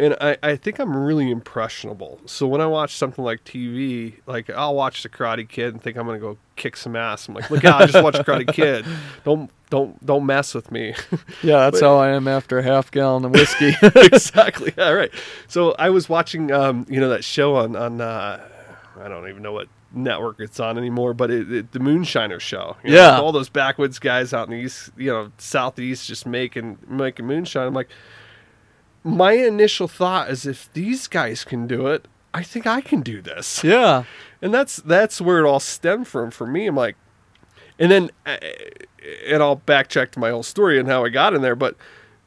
[0.00, 2.20] And I, I think I'm really impressionable.
[2.24, 5.96] So when I watch something like TV, like I'll watch The Karate Kid and think
[5.98, 7.28] I'm going to go kick some ass.
[7.28, 8.86] I'm like, look out, I just watched Karate Kid.
[9.24, 10.94] Don't, don't, don't mess with me.
[11.42, 14.72] yeah that's but- how i am after a half gallon of whiskey exactly.
[14.78, 15.12] All right.
[15.48, 18.46] So I was watching, um, you know, that show on, on, uh,
[19.00, 22.76] I don't even know what network it's on anymore, but it, it, the Moonshiner show.
[22.84, 23.20] you know, Yeah.
[23.20, 27.66] all those backwoods guys out in the east, you know, southeast, just making making moonshine.
[27.66, 27.88] I'm like,
[29.02, 33.20] my initial thought is if these guys can do it, I think I can do
[33.20, 33.64] this.
[33.64, 34.04] yeah
[34.42, 36.66] And that's that's where it all stemmed from for me.
[36.66, 36.96] I'm like,
[37.78, 38.36] and then, uh,
[39.26, 41.56] and I'll backtrack to my whole story and how I got in there.
[41.56, 41.76] But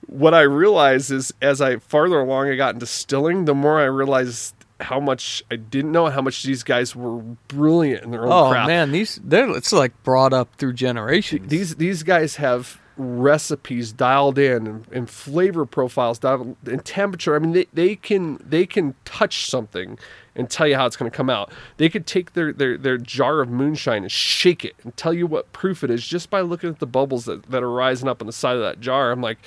[0.07, 3.85] what I realized is, as I farther along I got into distilling, the more I
[3.85, 8.31] realized how much I didn't know, how much these guys were brilliant in their own
[8.31, 8.67] oh craft.
[8.67, 14.37] man these they're it's like brought up through generations These these guys have recipes dialed
[14.37, 17.35] in and, and flavor profiles dialed and temperature.
[17.35, 19.97] I mean, they, they can they can touch something
[20.35, 21.51] and tell you how it's going to come out.
[21.77, 25.25] They could take their, their their jar of moonshine and shake it and tell you
[25.25, 28.21] what proof it is just by looking at the bubbles that, that are rising up
[28.21, 29.11] on the side of that jar.
[29.11, 29.39] I'm like,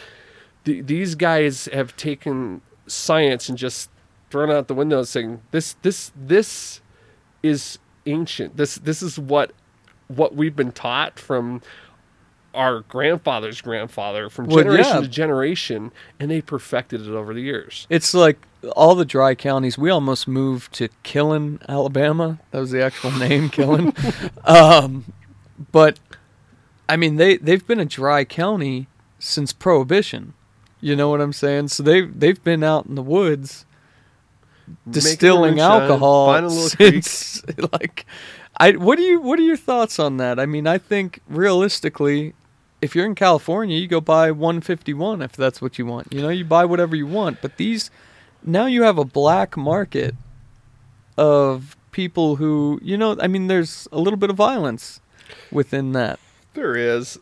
[0.65, 3.91] th- these guys have taken science and just
[4.31, 6.81] thrown out the window saying this this this
[7.43, 8.57] is ancient.
[8.57, 9.53] This this is what
[10.09, 11.63] what we've been taught from
[12.57, 15.01] our grandfather's grandfather from Well, generation yeah.
[15.03, 17.87] to generation, and they perfected it over the years.
[17.91, 18.39] It's like
[18.75, 19.79] all the dry counties.
[19.79, 22.41] We almost moved to Killen, Alabama.
[22.51, 23.95] That was the actual name, Killen.
[24.49, 25.05] um,
[25.71, 25.99] but
[26.89, 28.89] I mean, they they've been a dry county
[29.19, 30.35] since Prohibition.
[30.81, 31.69] You know what I'm saying?
[31.69, 33.65] So they they've been out in the woods
[34.89, 37.05] distilling alcohol little creek.
[37.05, 37.43] since
[37.73, 38.05] like
[38.59, 40.39] I what do you what are your thoughts on that?
[40.39, 42.35] I mean, I think realistically
[42.83, 46.13] if you're in California, you go buy 151 if that's what you want.
[46.13, 47.91] You know, you buy whatever you want, but these
[48.45, 50.15] now you have a black market
[51.17, 55.01] of people who, you know, I mean there's a little bit of violence
[55.51, 56.19] within that.
[56.55, 57.19] There is,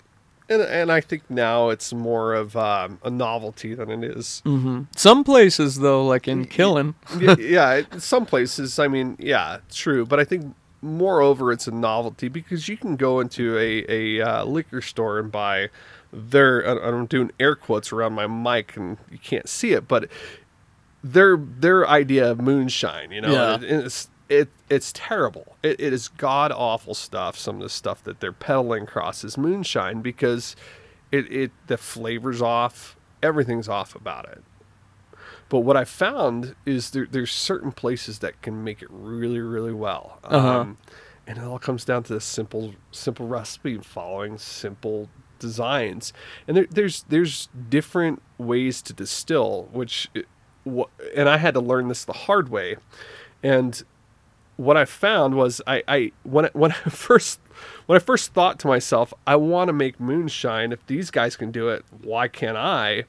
[0.48, 4.40] and and I think now it's more of um, a novelty than it is.
[4.44, 6.94] hmm Some places though, like in Killen,
[7.38, 8.78] yeah, some places.
[8.78, 10.05] I mean, yeah, true.
[10.05, 10.55] But I think
[10.85, 15.32] moreover, it's a novelty because you can go into a a uh, liquor store and
[15.32, 15.70] buy
[16.12, 16.66] their.
[16.66, 20.09] I- I'm doing air quotes around my mic, and you can't see it, but
[21.03, 23.11] their their idea of moonshine.
[23.11, 23.55] You know, Yeah.
[23.55, 25.57] and it's it it's terrible.
[25.62, 27.37] It, it is god awful stuff.
[27.39, 30.57] Some of the stuff that they're peddling across is moonshine because
[31.12, 32.97] it it the flavors off.
[33.22, 34.43] Everything's off about it.
[35.49, 39.72] But what I found is there, there's certain places that can make it really, really
[39.72, 40.18] well.
[40.24, 40.61] Uh-huh.
[40.61, 40.78] Um,
[41.26, 46.12] and it all comes down to this simple, simple recipe and following simple designs.
[46.49, 50.26] And there, there's there's different ways to distill, which, it-
[51.14, 52.76] and I had to learn this the hard way.
[53.42, 53.82] And
[54.57, 57.40] what I found was I, I when I, when I first
[57.86, 60.72] when I first thought to myself, I want to make moonshine.
[60.72, 63.05] If these guys can do it, why can't I?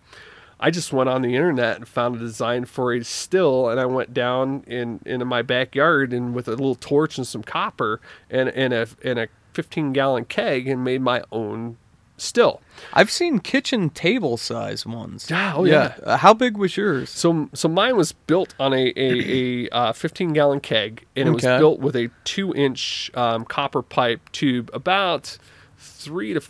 [0.59, 3.85] I just went on the internet and found a design for a still, and I
[3.85, 7.99] went down in into my backyard and with a little torch and some copper
[8.29, 11.77] and and a and a 15 gallon keg and made my own
[12.17, 12.61] still.
[12.93, 15.29] I've seen kitchen table size ones.
[15.29, 15.63] Yeah, oh,
[16.03, 17.09] Uh, How big was yours?
[17.09, 21.31] So so mine was built on a a, a uh, 15 gallon keg, and it
[21.31, 25.37] was built with a two inch um, copper pipe tube, about
[25.77, 26.41] three to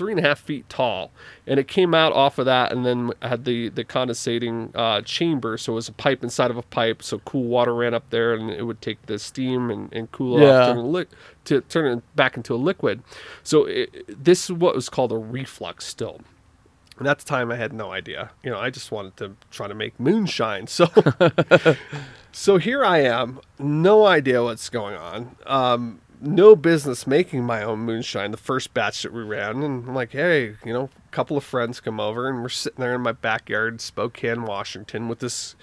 [0.00, 1.10] three and a half feet tall,
[1.46, 5.58] and it came out off of that, and then had the the condensating uh, chamber.
[5.58, 8.32] So it was a pipe inside of a pipe, so cool water ran up there,
[8.32, 10.58] and it would take the steam and, and cool it Yeah.
[10.60, 11.06] off, turn it li-
[11.44, 13.02] to turn it back into a liquid.
[13.42, 16.22] So it, this is what was called a reflux still.
[16.98, 18.30] And at the time, I had no idea.
[18.42, 20.66] You know, I just wanted to try to make moonshine.
[20.66, 20.86] So,
[22.32, 25.36] so here I am, no idea what's going on.
[25.46, 28.30] Um, no business making my own moonshine.
[28.30, 31.44] The first batch that we ran, and I'm like, hey, you know, a couple of
[31.44, 35.54] friends come over, and we're sitting there in my backyard, Spokane, Washington, with this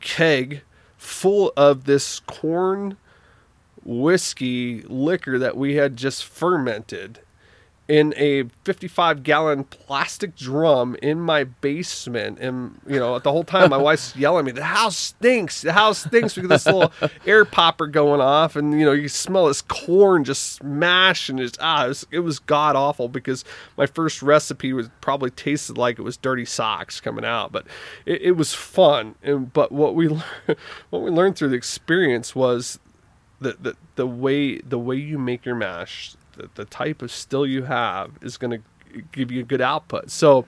[0.00, 0.62] keg
[0.96, 2.96] full of this corn
[3.84, 7.20] whiskey liquor that we had just fermented
[7.88, 12.38] in a 55 gallon plastic drum in my basement.
[12.38, 15.62] And you know at the whole time my wife's yelling at me the house stinks
[15.62, 16.92] the house stinks because this little
[17.26, 18.56] air popper going off.
[18.56, 22.20] And you know you smell this corn just smash and it's ah it was, it
[22.20, 23.44] was god awful because
[23.76, 27.66] my first recipe was probably tasted like it was dirty socks coming out but
[28.04, 29.14] it, it was fun.
[29.22, 30.08] And but what we
[30.90, 32.78] what we learned through the experience was
[33.40, 37.46] the, the the way the way you make your mash, the, the type of still
[37.46, 40.10] you have is going to give you a good output.
[40.10, 40.46] So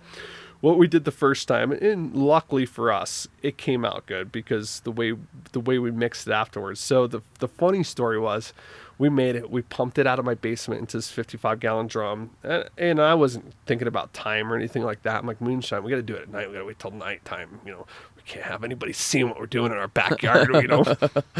[0.60, 4.80] what we did the first time, and luckily for us, it came out good because
[4.80, 5.14] the way
[5.52, 6.80] the way we mixed it afterwards.
[6.80, 8.52] So the the funny story was,
[8.98, 9.50] we made it.
[9.50, 13.14] We pumped it out of my basement into this 55 gallon drum, and, and I
[13.14, 15.20] wasn't thinking about time or anything like that.
[15.20, 15.84] I'm like moonshine.
[15.84, 16.48] We got to do it at night.
[16.48, 17.60] We got to wait till nighttime.
[17.64, 17.86] You know,
[18.28, 20.50] can't have anybody seeing what we're doing in our backyard.
[20.54, 20.84] you know.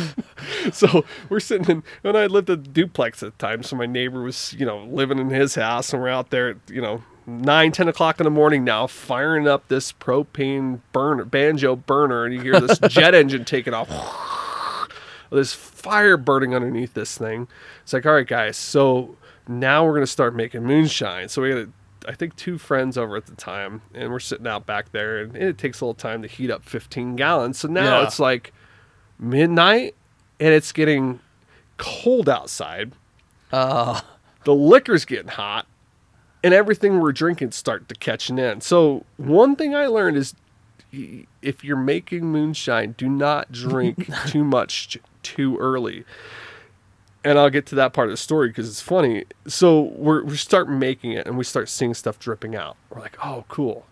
[0.73, 3.63] so we're sitting in, and I lived a duplex at the time.
[3.63, 6.81] So my neighbor was, you know, living in his house, and we're out there, you
[6.81, 12.25] know, nine, ten o'clock in the morning now, firing up this propane burner, banjo burner,
[12.25, 13.89] and you hear this jet engine taking off.
[15.31, 17.49] There's fire burning underneath this thing.
[17.83, 19.17] It's like, all right, guys, so
[19.47, 21.29] now we're gonna start making moonshine.
[21.29, 21.73] So we had,
[22.07, 25.37] I think, two friends over at the time, and we're sitting out back there, and
[25.37, 27.59] it takes a little time to heat up 15 gallons.
[27.59, 28.07] So now Yeah.
[28.07, 28.53] it's like
[29.19, 29.95] midnight,
[30.39, 31.21] and it's getting
[31.77, 32.93] cold outside.
[33.53, 34.01] Uh,
[34.45, 35.67] The liquor's getting hot,
[36.45, 38.61] and everything we're drinking start to catching in.
[38.61, 40.35] So one thing I learned is,
[41.43, 46.05] if you're making moonshine, do not drink too much too early.
[47.25, 49.25] And I'll get to that part of the story because it's funny.
[49.47, 52.77] So we're, we start making it, and we start seeing stuff dripping out.
[52.91, 53.85] We're like, oh, cool.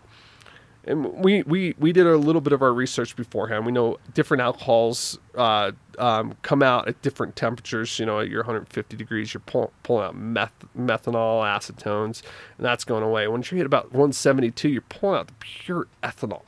[0.85, 3.65] And we, we, we did a little bit of our research beforehand.
[3.65, 7.99] We know different alcohols uh, um, come out at different temperatures.
[7.99, 12.21] You know, at your 150 degrees, you're pull, pulling out meth, methanol, acetones,
[12.57, 13.27] and that's going away.
[13.27, 16.43] Once you hit about 172, you're pulling out the pure ethanol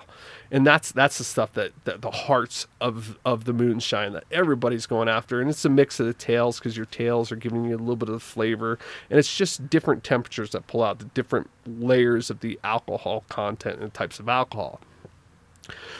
[0.51, 4.85] and that's that's the stuff that, that the hearts of of the moonshine that everybody's
[4.85, 7.75] going after and it's a mix of the tails because your tails are giving you
[7.75, 8.77] a little bit of the flavor
[9.09, 13.79] and it's just different temperatures that pull out the different layers of the alcohol content
[13.79, 14.79] and types of alcohol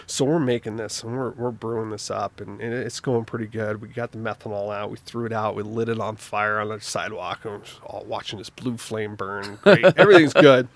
[0.06, 3.46] so we're making this and we're, we're brewing this up and, and it's going pretty
[3.46, 3.82] good.
[3.82, 4.90] We got the methanol out.
[4.90, 5.56] We threw it out.
[5.56, 9.16] We lit it on fire on the sidewalk and we're all watching this blue flame
[9.16, 9.60] burn.
[9.62, 9.86] Great.
[9.98, 10.68] Everything's good.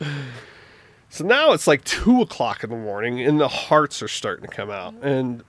[1.14, 4.52] So now it's like two o'clock in the morning and the hearts are starting to
[4.52, 4.96] come out.
[5.04, 5.44] And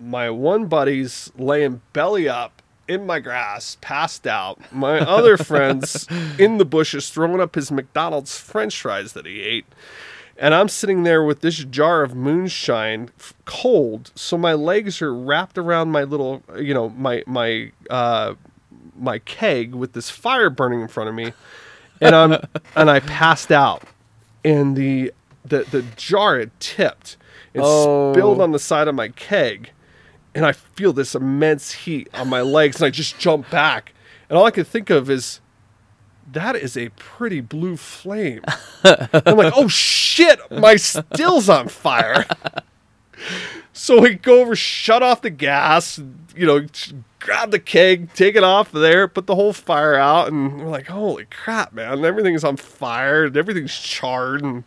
[0.00, 4.58] my one buddy's laying belly up in my grass, passed out.
[4.72, 6.08] My other friend's
[6.38, 9.66] in the bushes throwing up his McDonald's french fries that he ate.
[10.38, 13.10] And I'm sitting there with this jar of moonshine
[13.44, 14.12] cold.
[14.14, 18.32] So my legs are wrapped around my little, you know, my, my, uh,
[18.98, 21.34] my keg with this fire burning in front of me.
[22.00, 22.32] And I'm,
[22.74, 23.82] and I passed out
[24.44, 25.12] and the
[25.44, 27.16] the the jar had tipped
[27.54, 28.12] and Oh.
[28.12, 29.70] spilled on the side of my keg,
[30.34, 33.92] and I feel this immense heat on my legs, and I just jump back,
[34.28, 35.40] and all I can think of is.
[36.30, 38.40] That is a pretty blue flame.
[38.84, 42.24] I'm like, oh shit, my still's on fire.
[43.72, 45.98] So we go over, shut off the gas,
[46.36, 46.66] you know,
[47.18, 50.88] grab the keg, take it off there, put the whole fire out, and we're like,
[50.88, 54.42] holy crap, man, everything's on fire and everything's charred.
[54.42, 54.64] And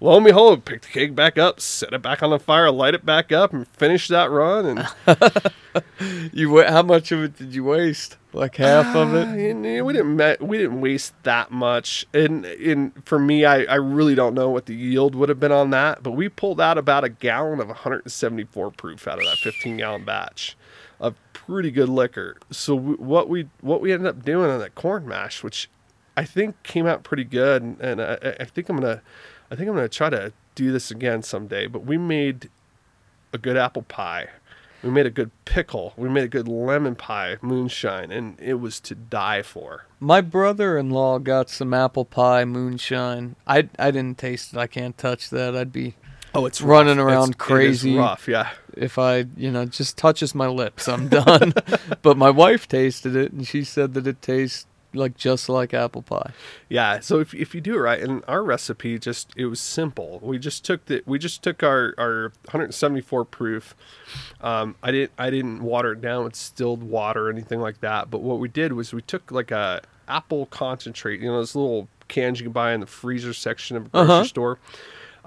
[0.00, 2.94] lo and behold, pick the keg back up, set it back on the fire, light
[2.94, 4.66] it back up, and finish that run.
[4.66, 4.88] And
[6.32, 8.17] You how much of it did you waste?
[8.32, 9.50] Like half of Uh, it?
[9.50, 12.06] and, uh, we didn't ma- we didn't waste that much.
[12.12, 15.52] And and for me, I, I really don't know what the yield would have been
[15.52, 19.38] on that, but we pulled out about a gallon of 174 proof out of that
[19.38, 20.56] 15 gallon batch
[21.00, 22.36] of pretty good liquor.
[22.50, 25.70] So we, what we what we ended up doing on that corn mash, which
[26.16, 29.00] I think came out pretty good, and, and I- I think I'm gonna
[29.50, 31.66] I think I'm gonna try to do this again someday.
[31.66, 32.50] But we made
[33.32, 34.28] a good apple pie.
[34.82, 35.92] We made a good pickle.
[35.96, 39.86] We made a good lemon pie, moonshine, and it was to die for.
[39.98, 43.34] My brother-in-law got some apple pie moonshine.
[43.46, 44.58] I I didn't taste it.
[44.58, 45.56] I can't touch that.
[45.56, 45.94] I'd be
[46.34, 47.06] Oh, it's Running rough.
[47.06, 47.90] around It's- crazy.
[47.90, 48.50] It is rough, yeah.
[48.76, 51.54] if I, you know, just touches my lips, I'm done.
[52.02, 56.02] but my wife tasted it and she said that it tastes like just like apple
[56.02, 56.32] pie.
[56.68, 60.18] Yeah, so if, if you do it right, and our recipe just it was simple.
[60.22, 63.74] We just took the we just took our, our 174 proof.
[64.40, 68.10] Um, I didn't I didn't water it down with distilled water or anything like that.
[68.10, 71.88] But what we did was we took like a apple concentrate, you know, those little
[72.08, 74.24] cans you can buy in the freezer section of a grocery Uh-huh.
[74.24, 74.58] store.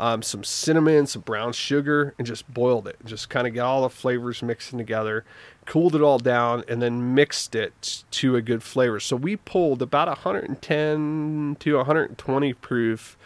[0.01, 2.97] Um, some cinnamon, some brown sugar, and just boiled it.
[3.05, 5.23] Just kind of got all the flavors mixing together,
[5.67, 8.99] cooled it all down, and then mixed it to a good flavor.
[8.99, 13.17] So we pulled about 110 to 120 proof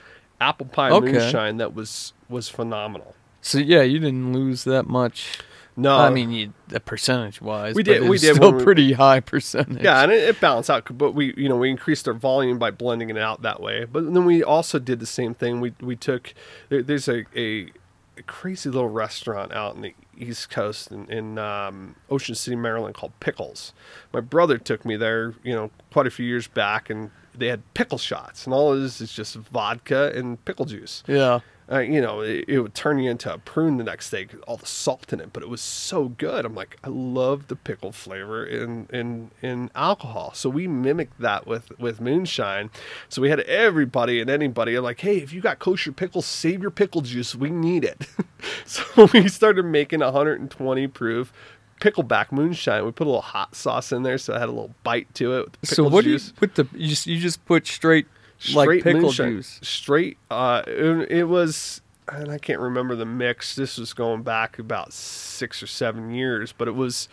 [0.42, 1.14] apple pie Okay.
[1.14, 3.16] moonshine that was was phenomenal.
[3.42, 5.40] So yeah, you didn't lose that much.
[5.78, 8.94] No, I mean, you, the percentage wise, We did- we it's did still we- pretty
[8.94, 9.84] high percentage.
[9.84, 12.72] Yeah, and it, it balanced out, but we, you know, we increased our volume by
[12.72, 13.84] blending it out that way.
[13.86, 15.60] But then we also did the same thing.
[15.60, 16.34] We we took
[16.70, 17.72] there, there's a, a
[18.18, 22.96] a crazy little restaurant out in the East Coast in, in um, Ocean City, Maryland,
[22.96, 23.74] called Pickles.
[24.14, 27.62] My brother took me there, you know, quite a few years back, and they had
[27.74, 31.42] pickle shots, and all it is is just vodka and pickle juice yeah.
[31.72, 34.58] Uh, you know, it, it would turn you into a prune the next day, all
[34.58, 35.34] the salt in it.
[35.34, 36.46] But it was so good.
[36.46, 40.34] I'm like, I love the pickle flavor in in in alcohol.
[40.34, 42.70] So we mimicked that with with moonshine.
[43.10, 46.72] So we had everybody and anybody like, hey, if you got kosher pickles, save your
[46.72, 47.36] pickle juice.
[47.36, 48.08] We need it.
[48.66, 51.34] so we started making 120 proof.
[51.82, 52.86] Pickleback moonshine.
[52.86, 55.40] We put a little hot sauce in there, so it had a little bite to
[55.40, 55.58] it.
[55.64, 56.68] So what juice do you put the?
[56.74, 58.08] You just you just put straight,
[58.54, 59.32] like pickle moonshine.
[59.38, 59.60] juice.
[59.62, 60.18] Straight.
[60.30, 61.82] Uh, it, it was,
[62.12, 63.56] and I can't remember the mix.
[63.56, 67.10] This was going back about six or seven years, but it was,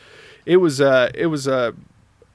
[0.46, 1.74] it was a, it was a,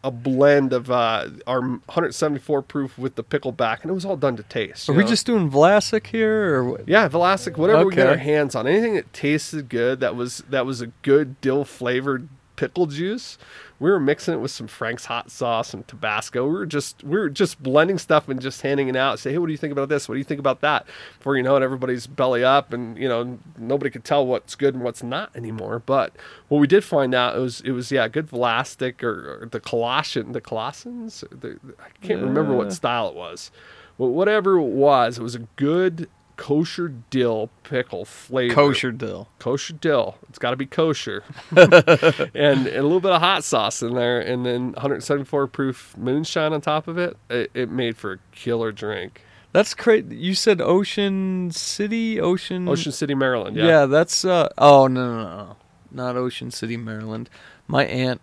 [0.03, 4.37] a blend of uh, our 174 proof with the pickleback, and it was all done
[4.37, 4.89] to taste.
[4.89, 6.87] Are you we just doing Vlasic here, or what?
[6.87, 10.65] Yeah, Vlasic, whatever we get our hands on, anything that tasted good, that was that
[10.65, 13.37] was a good dill flavored pickle juice.
[13.79, 16.45] We were mixing it with some Frank's hot sauce and Tabasco.
[16.45, 19.19] We were just we were just blending stuff and just handing it out.
[19.19, 20.09] Say, hey, what do you think about this?
[20.09, 20.85] What do you think about that?
[21.19, 24.73] Before you know it, everybody's belly up, and you know nobody could tell what's good
[24.73, 25.79] and what's not anymore.
[25.85, 26.13] But
[26.49, 29.61] what we did find out it was it was yeah, good Vlasic or, or the
[29.61, 31.23] Claussen, the Claussens.
[31.29, 33.51] The, I can't remember what style it was.
[33.97, 36.07] But whatever it was, it was a good
[36.37, 38.53] kosher dill pickle flavor.
[38.53, 39.27] Kosher dill.
[39.39, 40.15] kosher dill.
[40.29, 41.23] It's got to be kosher,
[41.55, 41.73] and,
[42.35, 46.61] and a little bit of hot sauce in there, and then 174 proof moonshine on
[46.61, 47.17] top of it.
[47.29, 49.21] It, it made for a killer drink.
[49.51, 50.15] That's crazy.
[50.15, 52.67] You said Ocean City, Ocean.
[52.69, 53.55] Ocean City, Maryland.
[53.57, 53.85] Yeah, Yeah.
[53.87, 54.23] that's.
[54.23, 55.55] uh Oh no, no, no,
[55.91, 57.29] not Ocean City, Maryland.
[57.67, 58.21] My aunt,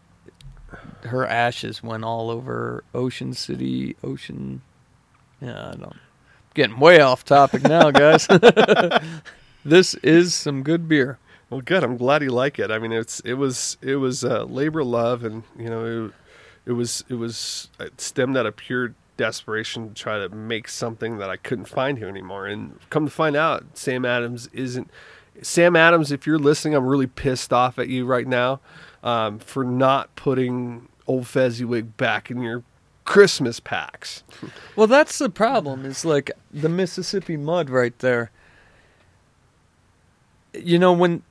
[1.02, 4.62] her ashes went all over Ocean City, Ocean.
[5.40, 5.96] Yeah, I don't.
[6.54, 8.28] Getting way off topic now, guys.
[9.64, 11.18] this is some good beer.
[11.50, 11.82] Well, good.
[11.82, 12.70] I'm glad you like it.
[12.70, 16.12] I mean, it's it was it was uh, labor love, and you know, it,
[16.66, 21.18] it was it was it stemmed out of pure desperation to try to make something
[21.18, 22.46] that I couldn't find here anymore.
[22.46, 24.90] And come to find out, Sam Adams isn't.
[25.42, 28.60] Sam Adams, if you're listening, I'm really pissed off at you right now
[29.02, 32.62] um, for not putting Old Fezziwig back in your
[33.04, 34.22] Christmas packs.
[34.76, 35.84] Well, that's the problem.
[35.84, 38.30] Is like the Mississippi mud right there.
[40.52, 41.22] You know when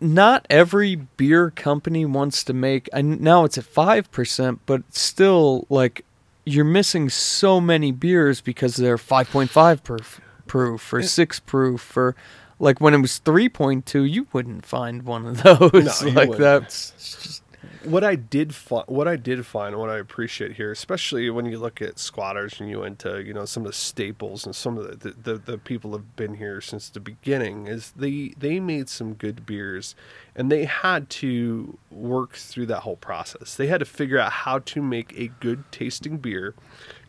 [0.00, 2.88] not every beer company wants to make.
[2.92, 6.04] And now it's at five percent, but still, like
[6.44, 11.96] you're missing so many beers because they're five point five proof, proof or six proof
[11.96, 12.14] or.
[12.62, 15.42] Like when it was three point two, you wouldn't find one of
[15.72, 16.02] those.
[16.02, 17.39] No, like wouldn't.
[17.84, 21.58] What I did find, what I did find, what I appreciate here, especially when you
[21.58, 25.00] look at squatters and you into you know some of the staples and some of
[25.00, 29.14] the the, the people have been here since the beginning, is they they made some
[29.14, 29.94] good beers,
[30.34, 33.56] and they had to work through that whole process.
[33.56, 36.54] They had to figure out how to make a good tasting beer,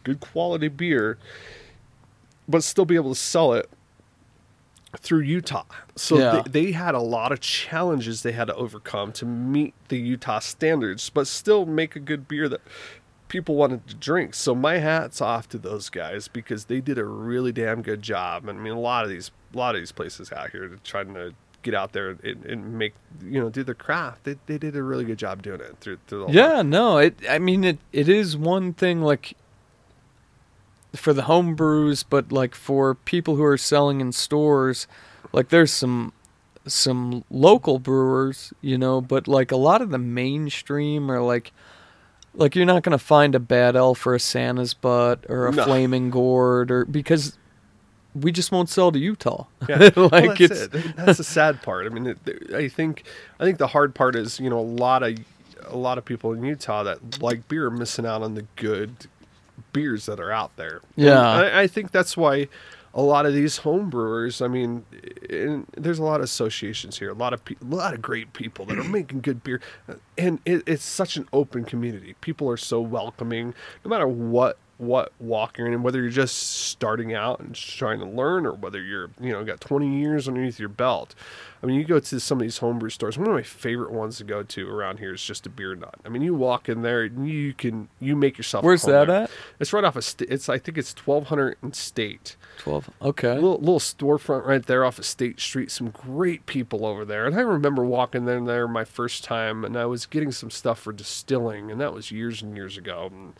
[0.03, 1.17] good quality beer,
[2.47, 3.69] but still be able to sell it
[4.99, 5.63] through Utah.
[5.95, 6.41] So Yeah.
[6.45, 10.39] they, they had a lot of challenges they had to overcome to meet the Utah
[10.39, 12.61] standards, but still make a good beer that
[13.29, 14.33] people wanted to drink.
[14.33, 18.47] So my hat's off to those guys because they did a really damn good job.
[18.49, 21.13] I mean, a lot of these a lot of these places out here to trying
[21.13, 21.33] to
[21.63, 24.23] get out there and, and make you know do the craft.
[24.25, 26.97] They, they did a really good job doing it through through the whole Yeah, no,
[26.97, 27.15] it.
[27.29, 27.79] I mean, it.
[27.93, 29.35] It is one thing like
[30.93, 34.87] for the home brews, but like for people who are selling in stores,
[35.31, 36.13] like there's some
[36.67, 41.51] some local brewers, you know, but like a lot of the mainstream are like
[42.35, 45.63] like you're not gonna find a bad elf or a Santa's butt or a No.
[45.65, 47.37] flaming gourd or because
[48.13, 49.45] we just won't sell to Utah.
[49.69, 50.95] Yeah, like well, that's it's it.
[50.97, 51.85] That's the sad part.
[51.85, 53.03] I mean, it, I think
[53.39, 55.17] I think the hard part is you know a lot of
[55.65, 58.91] a lot of people in Utah that like beer are missing out on the good
[59.73, 60.81] beers that are out there.
[60.95, 61.21] Yeah.
[61.21, 62.47] I, I think that's why
[62.93, 64.41] a lot of these home brewers.
[64.41, 64.85] I mean,
[65.77, 67.09] there's a lot of associations here.
[67.09, 69.61] A lot of pe- a lot of great people that are making good beer,
[70.17, 72.15] and it, it's such an open community.
[72.21, 73.53] People are so welcoming,
[73.85, 77.77] no matter what what walk you're in, and whether you're just starting out and just
[77.77, 81.13] trying to learn, or whether you're you know got 20 years underneath your belt.
[81.63, 83.19] I mean, you go to some of these homebrew stores.
[83.19, 85.93] One of my favorite ones to go to around here is just a beer nut.
[86.03, 88.63] I mean, you walk in there, and you can you make yourself.
[88.65, 89.23] where's that there.
[89.23, 89.31] at?
[89.59, 90.03] It's right off of.
[90.03, 92.89] Sta- It's I think it's 1200 and State Twelve.
[93.03, 93.35] Okay.
[93.35, 95.69] little little storefront right there off of State Street.
[95.69, 99.77] Some great people over there, and I remember walking in there my first time, and
[99.77, 103.09] I was getting some stuff for distilling, and that was years and years ago.
[103.11, 103.33] And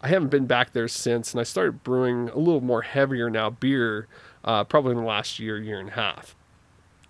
[0.00, 3.50] I haven't been back there since, and I started brewing a little more heavier now
[3.50, 4.06] beer,
[4.44, 6.36] uh, probably in the last year, year and a half.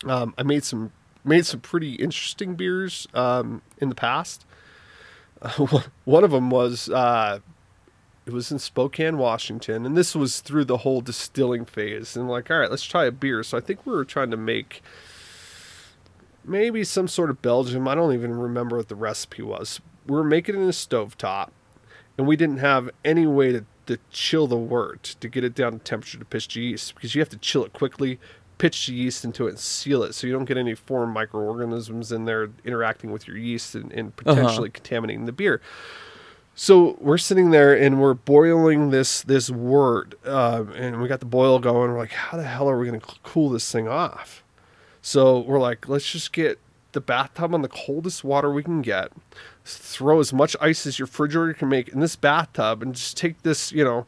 [0.06, 0.92] Um, I made some
[1.24, 4.46] made some pretty interesting beers um, in the past.
[6.04, 7.40] one of them was uh,
[8.28, 12.16] it was in Spokane, Washington, and this was through the whole distilling phase.
[12.16, 13.42] And like, all right, let's try a beer.
[13.42, 14.82] So I think we were trying to make
[16.44, 17.88] maybe some sort of Belgium.
[17.88, 19.80] I don't even remember what the recipe was.
[20.06, 21.50] We were making it in a stovetop,
[22.18, 25.72] and we didn't have any way to, to chill the wort to get it down
[25.72, 28.18] to temperature to pitch the yeast because you have to chill it quickly,
[28.58, 32.10] pitch the yeast into it, and seal it so you don't get any foreign microorganisms
[32.10, 35.62] in there interacting with your yeast and, and potentially contaminating the beer.
[36.56, 41.26] So we're sitting there and we're boiling this this wort, uh, and we got the
[41.26, 41.92] boil going.
[41.92, 44.42] We're like, how the hell are we going to cool this thing off?
[45.00, 46.58] So we're like, let's just get
[46.92, 49.12] the bathtub on the coldest water we can get.
[49.76, 53.42] Throw as much ice as your refrigerator can make in this bathtub, and just take
[53.42, 54.06] this, you know,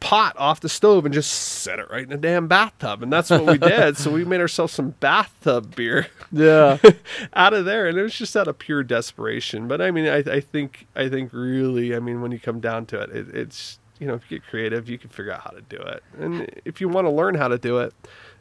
[0.00, 3.02] pot off the stove and just set it right in the damn bathtub.
[3.02, 3.96] And that's what we did.
[3.96, 6.78] so we made ourselves some bathtub beer Yeah.
[7.34, 9.68] out of there, and it was just out of pure desperation.
[9.68, 12.86] But I mean, I, I think I think really, I mean, when you come down
[12.86, 15.50] to it, it, it's you know, if you get creative, you can figure out how
[15.50, 16.02] to do it.
[16.18, 17.94] And if you want to learn how to do it,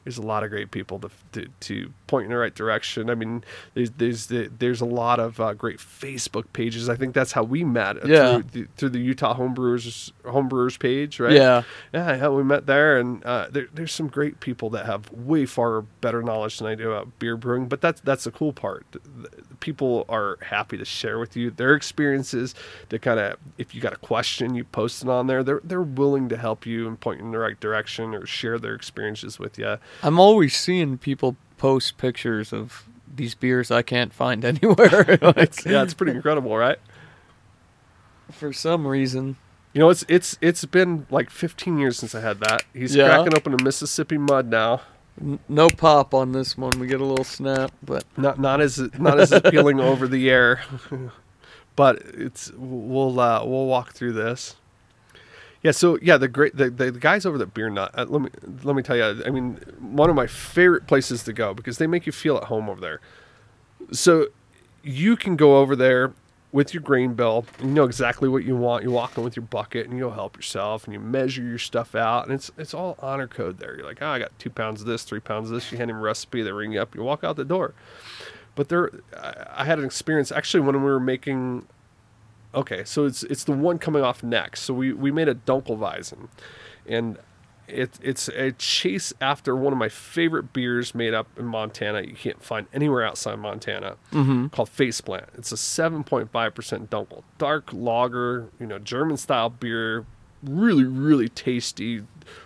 [0.04, 3.10] there's a lot of great people to to, to point in the right direction.
[3.10, 3.43] I mean,
[3.74, 6.89] there's there's there's a lot of uh, great Facebook pages.
[6.89, 8.34] I think that's how we met uh, Yeah.
[8.34, 11.34] through, the, through the Utah Homebrewers Homebrewers page, right?
[11.34, 11.64] Yeah.
[11.93, 12.28] yeah, yeah.
[12.30, 16.22] We met there, and uh, there, there's some great people that have way far better
[16.24, 17.68] knowledge than I do about beer brewing.
[17.68, 18.86] But that's that's the cool part.
[19.62, 22.53] People are happy to share with you their experiences.
[22.89, 25.41] To kind of, if you got a question, you post it on there.
[25.43, 28.59] They're they're willing to help you and point you in the right direction or share
[28.59, 29.78] their experiences with you.
[30.03, 32.84] I'm always seeing people post pictures of
[33.16, 35.18] these beers I can't find anywhere.
[35.22, 36.80] like, yeah, it's pretty incredible, right?
[38.32, 39.36] for some reason.
[39.74, 42.64] You know, it's it's it's been like 15 years since I had that.
[42.74, 43.07] He's Yeah.
[43.07, 44.82] cracking open a Mississippi mud now.
[45.47, 46.80] No pop on this one.
[46.80, 50.62] We get a little snap, but Not not as not as appealing over the air,
[51.76, 54.55] but it's we'll uh, we'll walk through this.
[55.64, 57.91] Yeah, so yeah, the great the, the, guys over at Beer Nut.
[57.93, 58.30] Uh, let me
[58.64, 59.22] let me tell you.
[59.24, 62.45] I mean, one of my favorite places to go because they make you feel at
[62.45, 62.99] home over there.
[63.91, 64.28] So
[64.82, 66.14] you can go over there
[66.52, 67.45] with your grain bill.
[67.60, 68.84] You know exactly what you want.
[68.84, 71.58] You walk in with your bucket and you go help yourself and you measure your
[71.58, 72.26] stuff out.
[72.26, 73.76] And it's it's all honor code there.
[73.76, 75.72] You're like, oh, I got two pounds of this, three pounds of this.
[75.72, 76.95] You hand them a recipe, they ring you up.
[76.95, 77.74] You walk out the door.
[78.56, 81.68] But there, I I had an experience actually when we were making.
[82.54, 84.62] Okay, so it's it's the one coming off next.
[84.64, 86.28] So we we made a Dunkelweizen,
[86.86, 87.18] and
[87.72, 92.01] it it's a chase after one of my favorite beers made up in Montana.
[92.01, 94.47] You can't find anywhere outside Montana mm-hmm.
[94.47, 95.28] called Faceplant.
[95.38, 96.30] It's a 7.5%
[96.89, 100.05] Dunkel, dark lager, you know, German style beer,
[100.43, 102.03] really really tasty,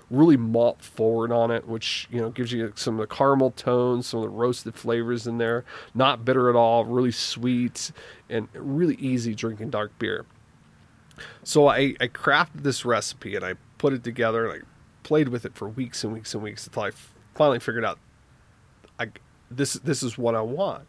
[0.09, 4.07] really malt forward on it, which you know gives you some of the caramel tones,
[4.07, 5.65] some of the roasted flavors in there.
[5.93, 7.91] Not bitter at all, really sweet
[8.30, 10.26] and really easy drinking dark beer.
[11.43, 14.65] So I, I crafted this recipe and I put it together and I
[15.06, 16.91] played with it for weeks and weeks and weeks until I
[17.36, 17.99] finally figured out
[18.99, 19.08] I
[19.49, 20.86] this this is what I want.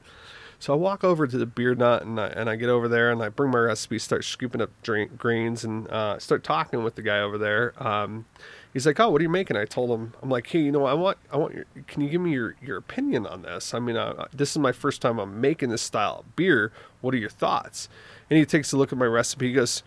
[0.59, 3.13] So I walk over to the beer nut and I, and I get over there
[3.13, 6.95] and I bring my recipe, start scooping up drink, grains and uh, start talking with
[6.95, 7.75] the guy over there.
[7.77, 8.25] Um,
[8.73, 10.87] he's like, "Oh, what are you making?" I told him, "I'm like, hey, you know,
[10.87, 13.75] I want I want your can you give me your your opinion on this?
[13.75, 16.73] I mean, uh, this is my first time I'm making this style of beer.
[17.03, 17.89] What are your thoughts?"
[18.31, 19.49] And he takes a look at my recipe.
[19.49, 19.83] He goes,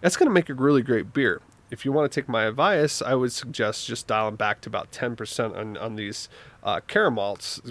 [0.00, 1.40] that's going to make a really great beer.
[1.70, 4.92] If you want to take my advice, I would suggest just dialing back to about
[4.92, 6.28] 10% on, on these
[6.62, 6.80] uh,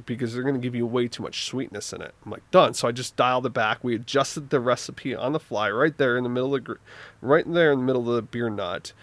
[0.06, 2.14] because they're going to give you way too much sweetness in it.
[2.26, 2.74] I'm like, done.
[2.74, 3.84] So I just dialed it back.
[3.84, 6.74] We adjusted the recipe on the fly right there in the middle of, gr-
[7.22, 8.94] right there in the middle of the beer nut,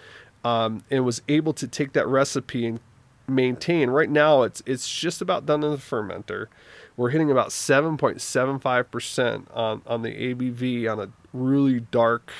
[0.44, 2.80] um, and was able to take that recipe and
[3.28, 3.90] maintain.
[3.90, 6.48] Right now, it's it's just about done in the fermenter.
[6.96, 12.30] We're hitting about 7.75% on, on the ABV on a really dark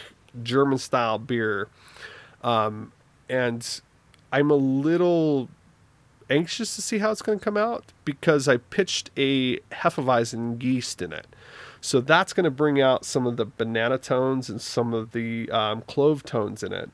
[0.42, 1.68] German style beer.
[2.42, 2.92] Um,
[3.28, 3.80] and
[4.32, 5.48] I'm a little
[6.30, 11.02] anxious to see how it's going to come out because I pitched a Hefeweizen yeast
[11.02, 11.26] in it.
[11.80, 15.50] So that's going to bring out some of the banana tones and some of the
[15.50, 16.90] um, clove tones in it.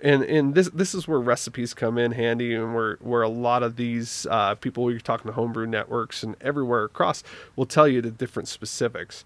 [0.00, 3.64] And and this this is where recipes come in handy, and where where a lot
[3.64, 7.24] of these uh, people you're talking to homebrew networks and everywhere across
[7.56, 9.24] will tell you the different specifics.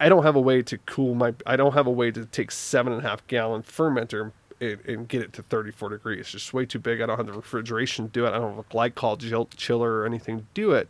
[0.00, 1.34] I don't have a way to cool my.
[1.46, 5.08] I don't have a way to take seven and a half gallon fermenter and, and
[5.08, 6.20] get it to 34 degrees.
[6.20, 7.00] It's just way too big.
[7.00, 8.30] I don't have the refrigeration to do it.
[8.30, 10.88] I don't have a glycol chill, chiller or anything to do it.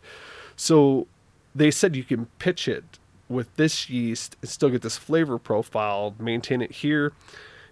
[0.56, 1.06] So
[1.54, 2.98] they said you can pitch it
[3.28, 6.14] with this yeast and still get this flavor profile.
[6.18, 7.12] Maintain it here.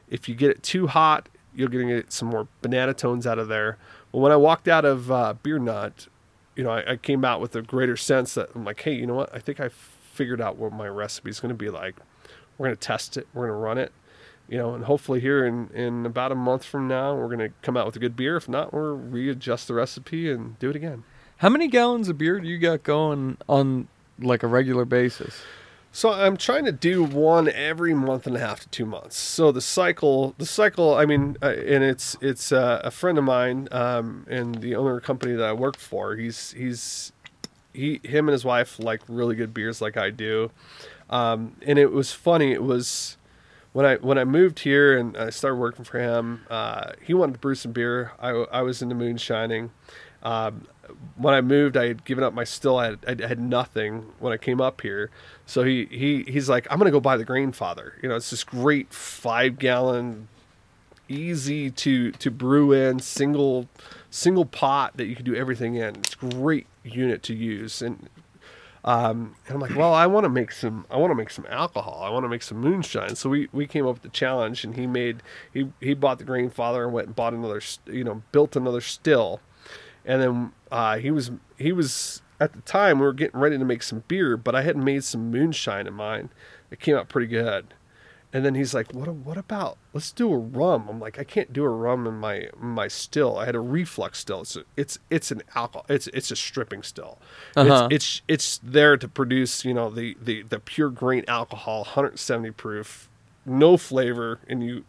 [0.09, 3.39] If you get it too hot, you're going to get some more banana tones out
[3.39, 3.77] of there.
[4.13, 6.09] Well, when I walked out of uh, Beer Nut,
[6.57, 9.07] you know, I, I came out with a greater sense that I'm like, hey, you
[9.07, 9.35] know what?
[9.35, 11.97] I think I figured out what my recipe is going to be like.
[12.59, 13.27] We're going to test it.
[13.33, 13.93] We're going to run it.
[14.51, 17.53] You know, and hopefully here in, in about a month from now, we're going to
[17.63, 18.37] come out with a good beer.
[18.37, 21.05] If not, we'll readjust the recipe and do it again.
[21.37, 23.87] how many gallons of beer do you got going on
[24.19, 25.41] like a regular basis?
[25.93, 29.17] So I'm trying to do one every month and a half to two months.
[29.17, 30.95] So the cycle, the cycle.
[30.95, 34.97] I mean, uh, and it's it's uh, a friend of mine, um, and the owner
[34.97, 36.15] of the company that I work for.
[36.15, 37.13] He's he's
[37.73, 40.53] he him and his wife like really good beers like I do,
[41.09, 42.53] um, and it was funny.
[42.53, 43.17] It was
[43.73, 46.47] when I when I moved here and I started working for him.
[46.51, 48.13] Uh, he wanted to brew some beer.
[48.21, 49.71] I I was into moonshining.
[50.23, 50.67] Um,
[51.17, 52.79] when I moved, I had given up my still.
[52.79, 55.11] I had, I had nothing when I came up here.
[55.47, 57.93] So he, he he's like, I'm gonna go buy the Grainfather.
[58.03, 60.29] You know, it's this great five gallon,
[61.09, 63.69] easy to to brew in single
[64.11, 65.97] single pot that you can do everything in.
[65.97, 67.83] It's great unit to use.
[67.83, 68.09] And
[68.85, 70.87] um, and I'm like, well, I want to make some.
[70.91, 72.03] I want to make some alcohol.
[72.03, 73.15] I want to make some moonshine.
[73.15, 75.23] So we, we came up with the challenge, and he made
[75.53, 77.61] he he bought the Grainfather and went and bought another.
[77.87, 79.41] You know, built another still,
[80.05, 83.65] and then uh, he was he was at the time we were getting ready to
[83.65, 86.31] make some beer, but I had made some moonshine in mine.
[86.71, 87.75] It came out pretty good.
[88.33, 89.09] And then he's like, "What?
[89.09, 89.77] What about?
[89.93, 93.37] Let's do a rum." I'm like, "I can't do a rum in my my still.
[93.37, 94.43] I had a reflux still.
[94.43, 95.85] It's a, it's it's an alcohol.
[95.89, 97.19] It's it's a stripping still.
[97.57, 97.89] Uh-huh.
[97.91, 102.53] It's, it's it's there to produce you know the the the pure grain alcohol, 170
[102.53, 103.09] proof,
[103.45, 104.85] no flavor, and you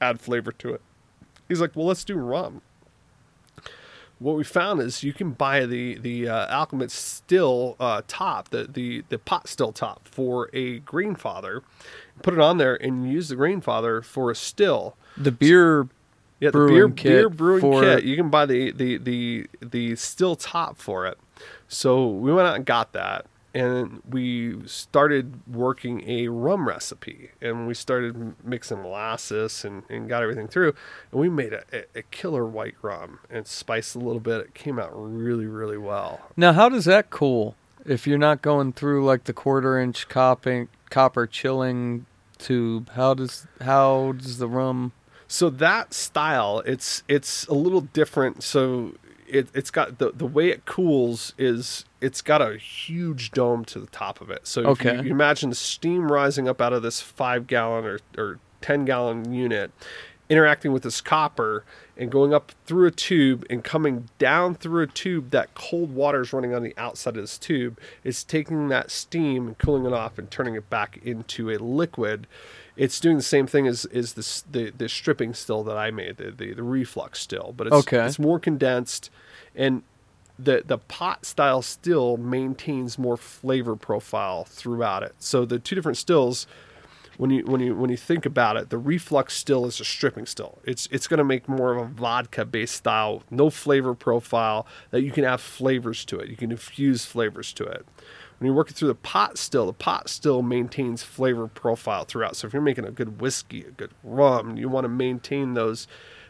[0.00, 0.82] add flavor to it."
[1.48, 2.60] He's like, "Well, let's do rum."
[4.18, 8.64] What we found is you can buy the the uh, Alchemist still uh, top, the,
[8.64, 11.62] the the pot still top for a Grainfather,
[12.22, 14.96] put it on there and use the Grainfather for a still.
[15.16, 15.88] The beer
[16.38, 18.04] Yeah, the beer beer brewing for- kit.
[18.04, 21.18] You can buy the the the the still top for it.
[21.66, 27.66] So we went out and got that, and we started working a rum recipe, and
[27.66, 30.74] we started mixing molasses and, and got everything through,
[31.10, 34.40] and we made a, a, killer white rum and spiced a little bit.
[34.40, 36.20] It came out really really well.
[36.36, 40.68] Now, how does that cool if you're not going through like the quarter inch copper
[40.90, 42.06] copper chilling
[42.38, 42.90] tube?
[42.90, 44.92] How does how does the rum?
[45.28, 48.42] So that style, it's it's a little different.
[48.42, 48.92] So
[49.32, 53.80] it it's got the the way it cools is it's got a huge dome to
[53.80, 54.46] the top of it.
[54.46, 54.96] So if Okay.
[54.96, 58.84] you, you imagine the steam rising up out of this five gallon or or ten
[58.84, 59.70] gallon unit,
[60.28, 61.64] interacting with this copper
[61.96, 66.22] and going up through a tube and coming down through a tube that cold water
[66.22, 69.92] is running on the outside of this tube is taking that steam and cooling it
[69.92, 72.26] off and turning it back into a liquid
[72.76, 76.16] it's doing the same thing as is this the the stripping still that I made
[76.16, 78.06] the the, the reflux still but it's Okay.
[78.06, 79.10] it's more condensed
[79.54, 79.82] and
[80.38, 85.98] the the pot style still maintains more flavor profile throughout it so the two different
[85.98, 86.46] stills
[87.18, 90.24] when you when you when you think about it, the reflux still is a stripping
[90.24, 90.58] still.
[90.64, 95.02] It's it's going to make more of a vodka based style, no flavor profile that
[95.02, 96.30] you can have flavors to it.
[96.30, 97.86] You can infuse flavors to it.
[98.42, 102.34] When you're working through the pot still, the pot still maintains flavor profile throughout.
[102.34, 105.86] So if you're making a good whiskey, a good rum, you want to maintain those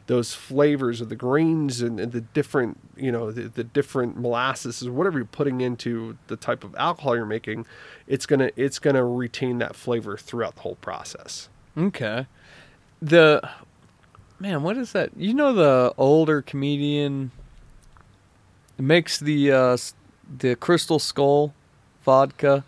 [0.09, 4.87] those flavors of the grains and, and the different you know the, the different molasses
[4.87, 7.65] or whatever you're putting into the type of alcohol you're making
[8.07, 11.49] it's gonna it's gonna retain that flavor throughout the whole process
[11.79, 12.27] Okay,
[13.01, 13.49] the
[14.39, 15.11] man, what is that?
[15.17, 17.31] You know the older comedian
[18.77, 19.77] makes the uh,
[20.39, 21.55] the Crystal Skull
[22.05, 22.65] vodka.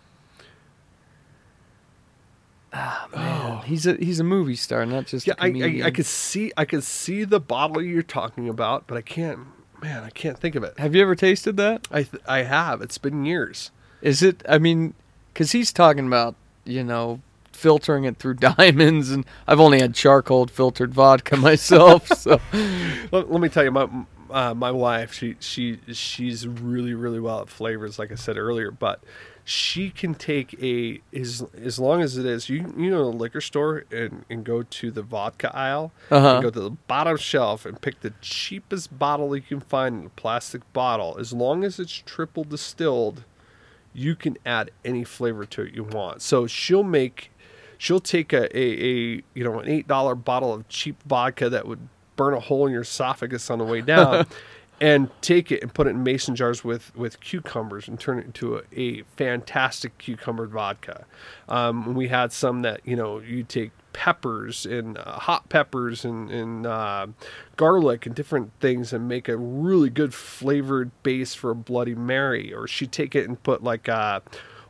[2.77, 5.91] Ah man, he's a he's a movie star, not just yeah a I, I i
[5.93, 9.39] could see i could see the bottle you're talking about but i can't
[9.81, 11.87] man i can't think of it Have you ever tasted that?
[11.93, 13.71] i th- i have it's been years
[14.03, 14.43] Is it?
[14.49, 14.95] I mean,
[15.33, 17.21] because he's talking about you know
[17.53, 22.09] filtering it through diamonds, and I've only had charcoal filtered vodka myself.
[22.19, 22.41] so
[23.13, 23.89] let, let me tell you my
[24.35, 28.71] uh, my wife she she she's really really well at flavors like i said earlier
[28.71, 29.01] but
[29.47, 33.41] she can take a as as long as it is you you know the liquor
[33.41, 36.29] store and and go to the vodka aisle Uh-huh.
[36.37, 40.07] and go to the bottom shelf and pick the cheapest bottle you can find in
[40.07, 43.25] a plastic bottle as long as it's triple distilled
[43.93, 47.31] you can add any flavor to it you want so she'll make
[47.79, 51.69] she'll take a, a, a you know an eight dollar bottle of cheap vodka that
[51.69, 54.27] would burn a hole in your esophagus on the way down
[54.81, 58.27] and take it and put it in mason jars with with cucumbers and turn it
[58.27, 61.05] into a, a fantastic cucumbered vodka.
[61.49, 66.31] Um, we had some that you know you take peppers and uh, hot peppers and,
[66.31, 67.07] and uh,
[67.57, 72.53] garlic and different things and make a really good flavored base for a bloody mary
[72.53, 74.19] or she'd take it and put like uh,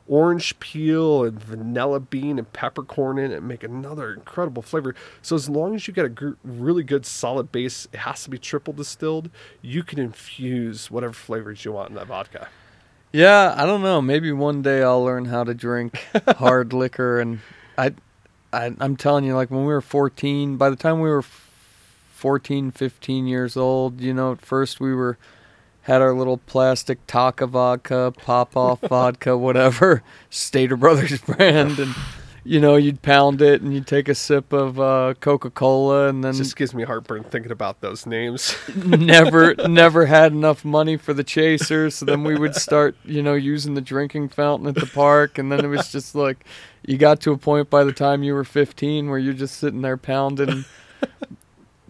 [0.07, 4.95] orange peel and vanilla bean and peppercorn in it and make another incredible flavor.
[5.23, 8.31] So as long as you get a gr- really good solid base, it has to
[8.31, 9.31] be triple distilled.
[9.63, 12.49] You can infuse whatever flavors you want in that vodka.
[13.13, 14.03] Yeah, I don't know.
[14.03, 16.05] Maybe one day I'll learn how to drink
[16.37, 17.39] hard liquor, and
[17.79, 17.95] I,
[18.53, 21.49] I, I'm telling you, like when we were 14, by the time we were f-
[22.15, 25.17] 14, 15 years old, you know, at first we were
[25.85, 31.95] had our little plastic Taaka vodka, Popov vodka, whatever, Stater Brothers brand, and
[32.43, 36.18] you know, you'd pound it and you'd take a sip of uh, Coca Cola, and
[36.18, 38.55] It then just gives me heartburn thinking about those names.
[38.76, 43.35] never never had enough money for the chasers so then we would start you know
[43.35, 46.45] using the drinking fountain at the park and then it was just like
[46.87, 49.82] you got to a point by the time you were 15 where you're just sitting
[49.82, 50.64] there pounding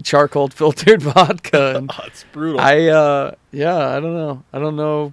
[0.02, 2.60] charcoal filtered vodka and oh, it's brutal.
[2.60, 5.12] i uh yeah i don't know i don't know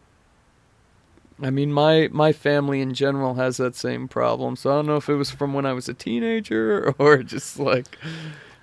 [1.42, 4.96] i mean my my family in general has that same problem so i don't know
[4.98, 7.98] if it was from when i was a teenager or just like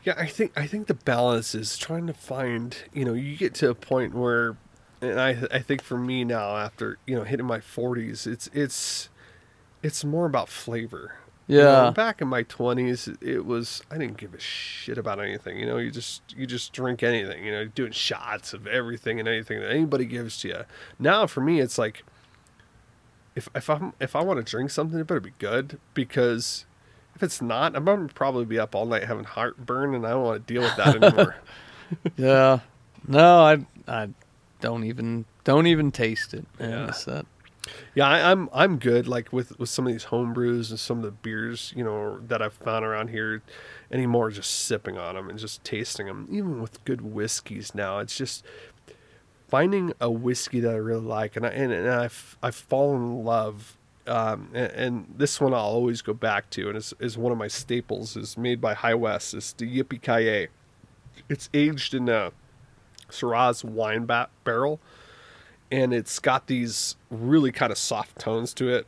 [0.04, 2.74] Yeah, I think I think the balance is trying to find.
[2.94, 4.56] You know, you get to a point where
[5.02, 9.10] and I I think for me now after you know hitting my 40s, it's it's
[9.82, 11.16] it's more about flavor.
[11.48, 11.90] You know, Yeah.
[11.90, 15.58] back in my 20s, it was I didn't give a shit about anything.
[15.58, 17.44] You know, you just you just drink anything.
[17.44, 20.64] You know, doing shots of everything and anything that anybody gives to you.
[20.98, 22.04] Now for me, it's like
[23.34, 26.66] if if I'm if I want to drink something, it better be good because
[27.14, 30.22] if it's not, I'm gonna probably be up all night having heartburn, and I don't
[30.24, 31.36] want to deal with that anymore.
[32.18, 32.58] Yeah.
[33.06, 34.10] No, I I
[34.60, 36.44] don't even don't even taste it.
[36.60, 36.70] man.
[36.70, 36.92] Yeah.
[37.06, 37.26] That.
[37.94, 39.08] Yeah, I, I'm I'm good.
[39.08, 42.20] Like with with some of these home brews and some of the beers, you know,
[42.28, 43.42] that I've found around here
[43.90, 44.30] anymore.
[44.30, 46.28] Just sipping on them and just tasting them.
[46.30, 48.44] Even with good whiskeys now, it's just
[49.48, 53.24] finding a whiskey that I really like, and I and, and I've I've fallen in
[53.24, 53.76] love.
[54.06, 57.38] Um, and, and this one I'll always go back to, and is is one of
[57.38, 58.16] my staples.
[58.16, 59.34] is made by High West.
[59.34, 60.48] It's the Yippee Ki
[61.28, 62.32] It's aged in a
[63.10, 64.80] Shiraz wine ba- barrel
[65.70, 68.86] and it's got these really kind of soft tones to it.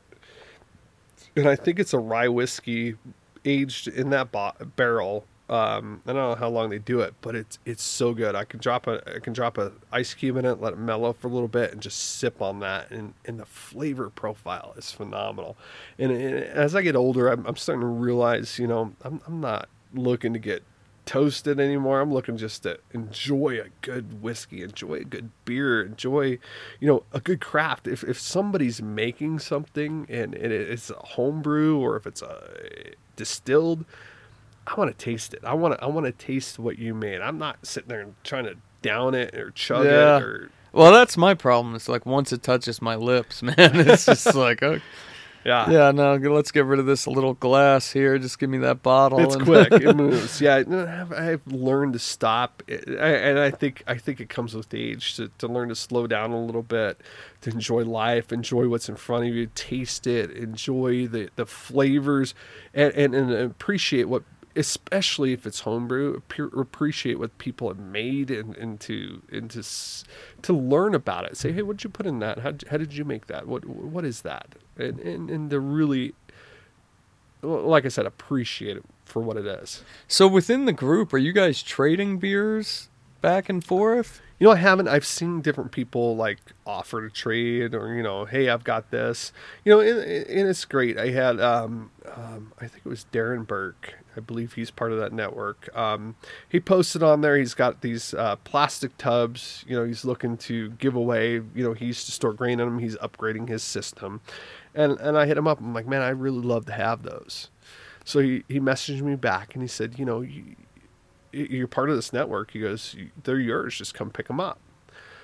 [1.36, 2.96] And I think it's a rye whiskey
[3.44, 5.24] aged in that bo- barrel.
[5.48, 8.36] Um, I don't know how long they do it, but it's it's so good.
[8.36, 11.12] I can drop a I can drop a ice cube in it, let it mellow
[11.12, 12.90] for a little bit, and just sip on that.
[12.90, 15.56] And and the flavor profile is phenomenal.
[15.98, 19.40] And, and as I get older, I'm, I'm starting to realize, you know, I'm I'm
[19.40, 20.62] not looking to get
[21.10, 22.00] toasted anymore.
[22.00, 26.38] I'm looking just to enjoy a good whiskey, enjoy a good beer, enjoy,
[26.78, 27.88] you know, a good craft.
[27.88, 33.84] If if somebody's making something and, and it's a homebrew or if it's a distilled,
[34.68, 35.40] I want to taste it.
[35.44, 37.20] I want to I want to taste what you made.
[37.20, 40.18] I'm not sitting there and trying to down it or chug Yeah.
[40.18, 41.74] it or Well, that's my problem.
[41.74, 44.80] It's like once it touches my lips, man, it's just like, okay.
[45.44, 45.70] Yeah.
[45.70, 48.18] yeah, no, let's get rid of this little glass here.
[48.18, 49.20] Just give me that bottle.
[49.20, 49.72] It's quick.
[49.72, 50.40] It moves.
[50.40, 55.16] Yeah, I've, I've learned to stop, and I think I think it comes with age
[55.16, 57.00] to, to learn to slow down a little bit,
[57.42, 62.34] to enjoy life, enjoy what's in front of you, taste it, enjoy the, the flavors,
[62.74, 64.22] and, and and appreciate what,
[64.56, 69.22] especially if it's homebrew, appreciate what people have made, and, and to
[70.42, 71.36] to learn about it.
[71.36, 72.40] Say, hey, what did you put in that?
[72.40, 73.46] How how did you make that?
[73.46, 74.54] What what is that?
[74.76, 76.14] And and, and to really
[77.42, 79.82] like I said, appreciate it for what it is.
[80.06, 82.88] So within the group, are you guys trading beers
[83.20, 84.20] back and forth?
[84.40, 84.88] You know, I haven't.
[84.88, 89.32] I've seen different people like offer to trade, or you know, hey, I've got this.
[89.66, 90.98] You know, and, and it's great.
[90.98, 93.98] I had, um, um, I think it was Darren Burke.
[94.16, 95.68] I believe he's part of that network.
[95.76, 96.16] Um,
[96.48, 97.36] he posted on there.
[97.36, 99.62] He's got these uh, plastic tubs.
[99.68, 101.34] You know, he's looking to give away.
[101.34, 102.78] You know, he used to store grain in them.
[102.78, 104.22] He's upgrading his system,
[104.74, 105.60] and and I hit him up.
[105.60, 107.50] I'm like, man, I really love to have those.
[108.06, 110.56] So he he messaged me back and he said, you know, you,
[111.32, 112.52] you're part of this network.
[112.52, 113.76] He goes, they're yours.
[113.76, 114.58] Just come pick them up.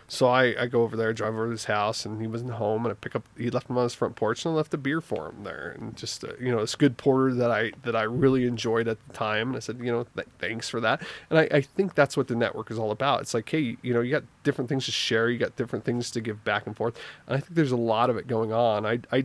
[0.09, 2.87] So I, I go over there, drive over to his house, and he wasn't home.
[2.87, 4.79] And I pick up, he left them on his front porch, and I left a
[4.79, 7.97] beer for him there, and just uh, you know, it's good porter that I that
[7.97, 9.49] I really enjoyed at the time.
[9.49, 11.03] And I said, you know, th- thanks for that.
[11.29, 13.23] And I, I think that's what the network is all about.
[13.23, 16.13] It's like, hey, you know, you got different things to share, you got different things
[16.13, 16.97] to give back and forth.
[17.27, 18.87] And I think there's a lot of it going on.
[18.87, 19.25] I I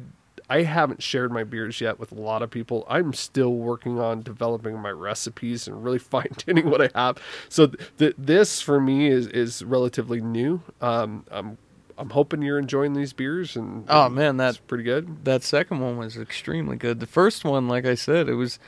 [0.52, 2.86] I haven't shared my beers yet with a lot of people.
[2.89, 7.18] I'm still working on developing my recipes and really fine tuning what I have.
[7.47, 10.62] So th- th- this for me is is relatively new.
[10.82, 11.58] Um, I'm
[11.97, 15.24] I'm hoping you're enjoying these beers and Oh, and man, that's pretty good.
[15.24, 16.99] That second one was extremely good.
[16.99, 18.60] The first one, like I said, it was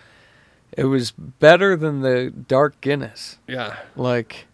[0.78, 3.40] it was better than the dark Guinness.
[3.46, 3.76] Yeah.
[3.98, 4.48] Like,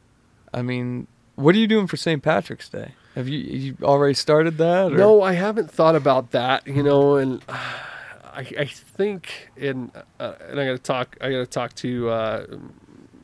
[0.51, 1.05] I mean,
[1.35, 2.23] what are you doing for St.
[2.23, 2.95] Patrick's Day?
[3.19, 4.93] Have you you already started that?
[4.93, 4.95] Or?
[4.95, 6.65] No, I haven't thought about that.
[6.65, 7.53] You know, and uh,
[8.23, 9.91] I I think and
[10.21, 11.17] uh, and I got to talk.
[11.19, 12.09] I got to talk to.
[12.09, 12.45] Uh,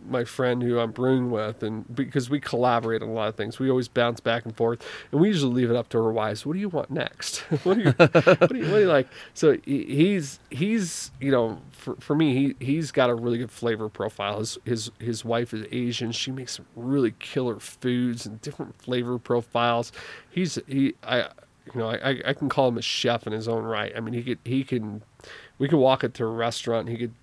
[0.08, 3.60] my friend who I'm brewing with, and because we collaborate on a lot of things,
[3.60, 6.46] we always bounce back and forth, and we usually leave it up to our wives.
[6.46, 7.38] What do you want next?
[7.64, 9.08] what, do you, what you what you like?
[9.34, 13.90] So he's he's you know for, for me he he's got a really good flavor
[13.90, 14.40] profile.
[14.40, 16.12] His his his wife is Asian.
[16.12, 19.92] She makes some really killer foods and different flavor profiles.
[20.30, 21.30] He's he I
[21.74, 23.92] you know I I can call him a chef in his own right.
[23.96, 25.04] I mean he could he can
[25.58, 26.90] we could walk into a restaurant.
[26.90, 27.14] He could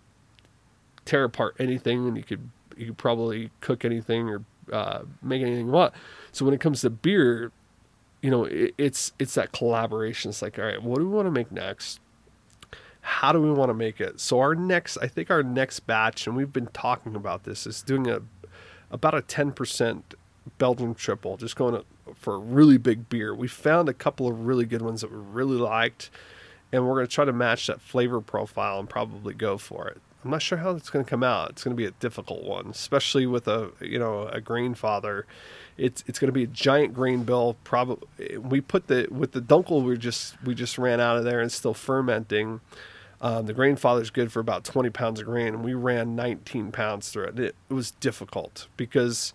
[1.04, 2.50] tear apart anything and you could
[2.82, 5.94] you could probably cook anything or uh, make anything you want.
[6.32, 7.52] So when it comes to beer,
[8.20, 10.28] you know, it, it's it's that collaboration.
[10.30, 12.00] It's like, all right, what do we want to make next?
[13.00, 14.20] How do we want to make it?
[14.20, 17.82] So our next, I think our next batch, and we've been talking about this, is
[17.82, 18.22] doing a
[18.90, 20.14] about a ten percent
[20.58, 21.82] Belgian triple, just going
[22.14, 23.34] for a really big beer.
[23.34, 26.10] We found a couple of really good ones that we really liked,
[26.70, 30.00] and we're going to try to match that flavor profile and probably go for it.
[30.24, 31.50] I'm not sure how it's going to come out.
[31.50, 35.24] It's going to be a difficult one, especially with a you know a Grainfather.
[35.76, 37.56] It's it's going to be a giant grain bill.
[37.64, 38.06] Probably
[38.38, 41.50] we put the with the dunkel we just we just ran out of there and
[41.50, 42.60] still fermenting.
[43.20, 47.08] Um, the grain good for about 20 pounds of grain, and we ran 19 pounds
[47.10, 47.38] through it.
[47.38, 49.32] It, it was difficult because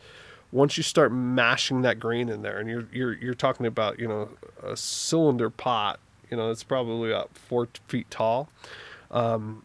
[0.51, 4.07] once you start mashing that grain in there, and you're you're you're talking about you
[4.07, 4.29] know
[4.61, 8.49] a cylinder pot, you know it's probably about four feet tall.
[9.09, 9.63] Um,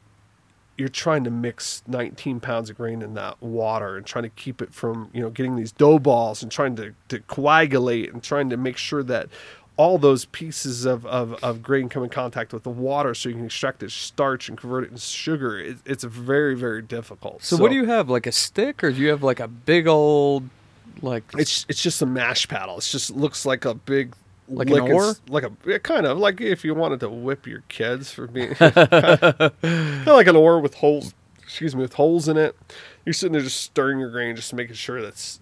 [0.78, 4.62] you're trying to mix 19 pounds of grain in that water and trying to keep
[4.62, 8.50] it from you know getting these dough balls and trying to, to coagulate and trying
[8.50, 9.28] to make sure that
[9.78, 13.34] all those pieces of, of, of grain come in contact with the water so you
[13.34, 17.56] can extract the starch and convert it into sugar it, it's very very difficult So,
[17.56, 18.08] what do you have?
[18.08, 20.48] Like a stick, or do you have like a big old,
[21.00, 24.14] like it's it's just a mash paddle it just looks like a big
[24.52, 25.14] Like an oar?
[25.28, 26.18] like a yeah, kind of.
[26.18, 30.60] Like if you wanted to whip your kids for being kind of like an oar
[30.60, 31.14] with holes
[31.52, 32.56] excuse me with holes in it.
[33.04, 35.40] You're sitting there just stirring your grain just making sure that's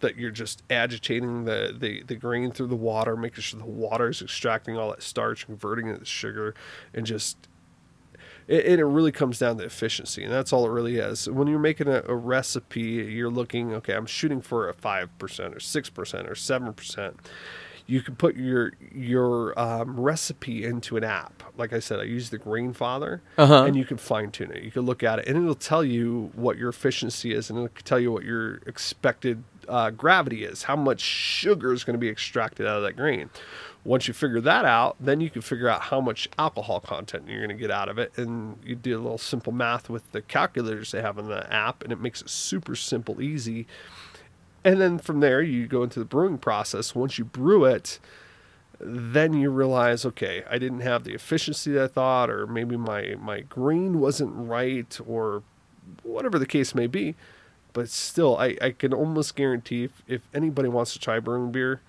[0.00, 4.10] that you're just agitating the, the, the grain through the water making sure the water
[4.10, 6.54] is extracting all that starch converting it to sugar
[6.92, 7.48] and just
[8.46, 11.28] it, and it really comes down to efficiency and that's all it really is.
[11.30, 15.58] When you're making a, a recipe you're looking okay i'm shooting for a 5% or
[15.58, 17.14] 6% or 7%
[17.86, 22.30] you can put your your um, recipe into an app like i said i use
[22.30, 23.64] the Grainfather Uh-huh.
[23.64, 26.30] and you can fine tune it you can look at it and it'll tell you
[26.34, 30.76] what your efficiency is and it'll tell you what your expected uh, gravity is how
[30.76, 33.30] much sugar is going to be extracted out of that grain
[33.84, 37.38] once you figure that out, then you can figure out how much alcohol content you're
[37.38, 38.10] going to get out of it.
[38.18, 41.84] And you do a little simple math with the calculators they have in the app,
[41.84, 43.68] and it makes it super simple, easy.
[44.66, 46.92] And then from there, you go into the brewing process.
[46.92, 48.00] Once you brew it,
[48.80, 53.14] then you realize, okay, I didn't have the efficiency that I thought, or maybe my,
[53.20, 55.44] my grain wasn't right, or
[56.02, 57.14] whatever the case may be.
[57.74, 61.80] But still, I, I can almost guarantee if, if anybody wants to try brewing beer,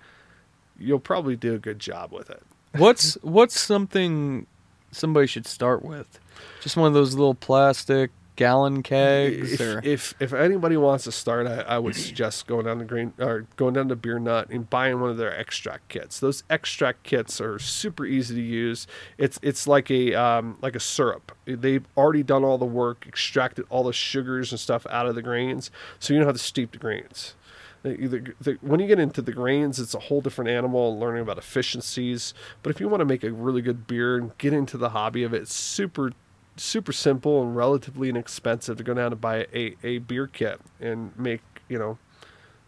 [0.78, 2.44] you'll probably do a good job with it.
[2.76, 4.46] what's what's something
[4.92, 6.20] somebody should start with?
[6.62, 11.12] Just one of those little plastic gallon kegs, If, or if if anybody wants to
[11.12, 14.48] start, I, I would suggest going down to Green or going down to Beer Nut
[14.48, 16.20] and buying one of their extract kits.
[16.20, 18.86] Those extract kits are super easy to use.
[19.18, 21.32] It's it's like a um, like a syrup.
[21.46, 25.22] They've already done all the work, extracted all the sugars and stuff out of the
[25.22, 27.34] grains, so you don't have to steep the grains.
[27.82, 31.22] The, the, the, when you get into the grains, it's a whole different animal, learning
[31.22, 32.34] about efficiencies.
[32.62, 35.22] But if you want to make a really good beer and get into the hobby
[35.22, 36.12] of it, it's super,
[36.60, 41.16] super simple and relatively inexpensive to go down and buy a, a beer kit and
[41.18, 41.98] make, you know,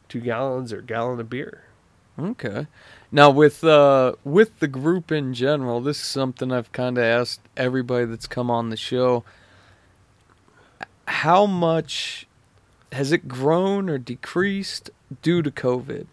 [0.09, 1.65] two gallons or gallon of beer.
[2.19, 2.67] Okay.
[3.13, 7.41] Now with uh with the group in general, this is something I've kind of asked
[7.57, 9.25] everybody that's come on the show.
[11.07, 12.27] How much
[12.93, 14.91] has it grown or decreased
[15.23, 16.07] due to COVID?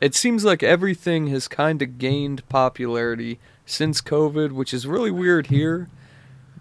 [0.00, 5.48] It seems like everything has kind of gained popularity since COVID, which is really weird
[5.48, 5.88] here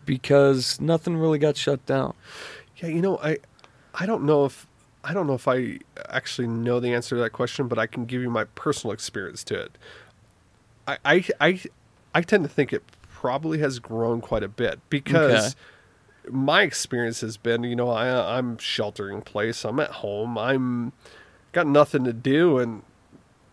[0.07, 2.15] because nothing really got shut down.
[2.77, 3.37] Yeah, you know, I,
[3.93, 4.65] I don't know if
[5.03, 5.77] I don't know if I
[6.09, 9.43] actually know the answer to that question, but I can give you my personal experience
[9.45, 9.77] to it.
[10.87, 11.61] I, I, I,
[12.15, 15.55] I tend to think it probably has grown quite a bit because
[16.29, 19.63] my experience has been, you know, I, I'm sheltering place.
[19.63, 20.37] I'm at home.
[20.37, 20.91] I'm
[21.51, 22.83] got nothing to do, and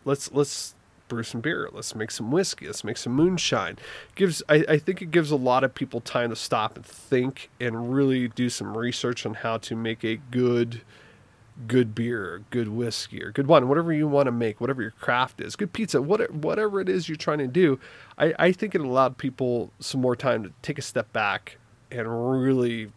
[0.05, 0.75] let's let's
[1.15, 1.69] brew some beer.
[1.73, 2.67] Let's make some whiskey.
[2.67, 3.79] Let's make some moonshine.
[4.15, 7.51] Gives I, I think it gives a lot of people time to stop and think
[7.61, 10.83] and really do some research on how to make a good
[11.69, 15.41] good beer, good whiskey, or good wine, whatever you want to make, whatever your craft
[15.41, 17.79] is, good pizza, whatever, whatever it is you're trying to do.
[18.19, 21.59] I, I think it allowed people some more time to take a step back
[21.93, 22.91] and really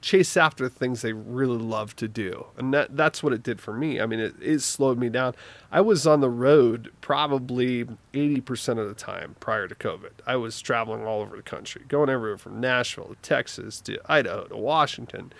[0.00, 2.46] chase after things they really love to do.
[2.56, 4.00] And that that's what it did for me.
[4.00, 5.34] I mean, it, it slowed me down.
[5.70, 10.12] I was on the road probably 80% of the time prior to COVID.
[10.26, 14.44] I was traveling all over the country, going everywhere from Nashville to Texas to Idaho
[14.44, 15.32] to Washington.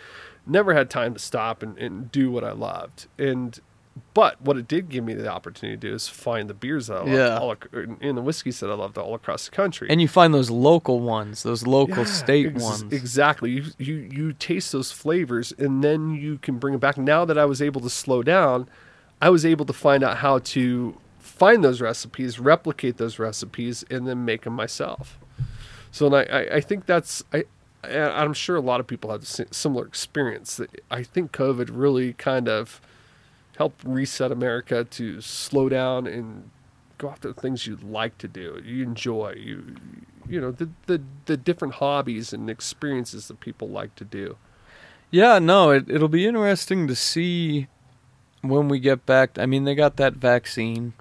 [0.46, 3.06] Never had time to stop and, and do what I loved.
[3.18, 3.60] And
[4.14, 6.94] but what it did give me the opportunity to do is find the beers that
[6.94, 7.38] I loved Yeah.
[7.38, 7.54] all,
[8.00, 9.88] and the whiskeys that I loved all across the country.
[9.90, 12.92] And you find those local ones, those local Yeah, state ex- ones.
[12.92, 13.50] Exactly.
[13.50, 16.96] You, you you taste those flavors and then you can bring it back.
[16.98, 18.68] Now that I was able to slow down,
[19.22, 24.06] I was able to find out how to find those recipes, replicate those recipes, and
[24.08, 25.18] then make them myself.
[25.90, 27.44] So and I, I, I think that's I
[27.84, 30.56] and I'm sure a lot of people have a similar experience.
[30.56, 32.80] That I think COVID really kind of
[33.58, 36.50] helped reset America to slow down and
[36.96, 39.76] go after the things you like to do, you enjoy, you
[40.28, 44.36] you know the the, the different hobbies and experiences that people like to do.
[45.10, 47.66] Yeah, no, it, it'll be interesting to see
[48.42, 49.38] when we get back.
[49.38, 50.92] I mean, they got that vaccine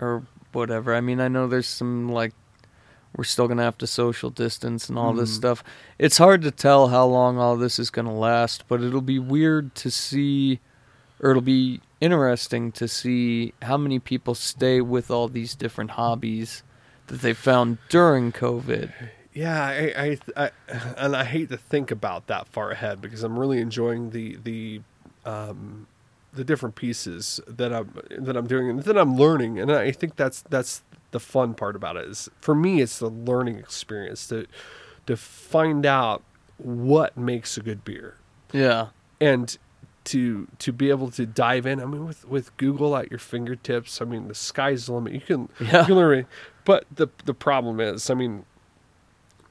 [0.00, 0.22] or
[0.52, 0.94] whatever.
[0.94, 2.32] I mean, I know there's some like
[3.16, 5.36] we're still gonna have to social distance and all this Mhm.
[5.36, 5.64] stuff.
[5.98, 9.74] It's hard to tell how long all this is gonna last, but it'll be weird
[9.76, 10.60] to see,
[11.20, 16.62] or it'll be interesting to see how many people stay with all these different hobbies
[17.08, 18.92] that they found during COVID.
[19.32, 20.50] Yeah, I, I, I
[20.96, 24.80] and I hate to think about that far ahead because I'm really enjoying the the
[25.24, 25.86] um,
[26.32, 30.16] the different pieces that I'm that I'm doing and that I'm learning, and I think
[30.16, 32.08] that's that's the fun part about it.
[32.08, 34.46] Is for me, it's the learning experience to
[35.06, 36.22] to find out
[36.58, 38.16] what makes a good beer
[38.52, 38.88] Yeah,
[39.20, 39.56] and
[40.06, 41.80] to to be able to dive in.
[41.80, 45.12] I mean, with with Google at your fingertips, I mean, the sky's the limit.
[45.12, 45.80] You can Yeah.
[45.80, 46.26] you can learn.
[46.64, 48.44] But the the problem is, I mean,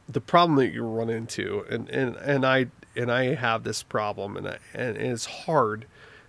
[0.10, 4.38] the problem that you run into, and and and I and I have this problem,
[4.38, 5.86] and I, and it's hard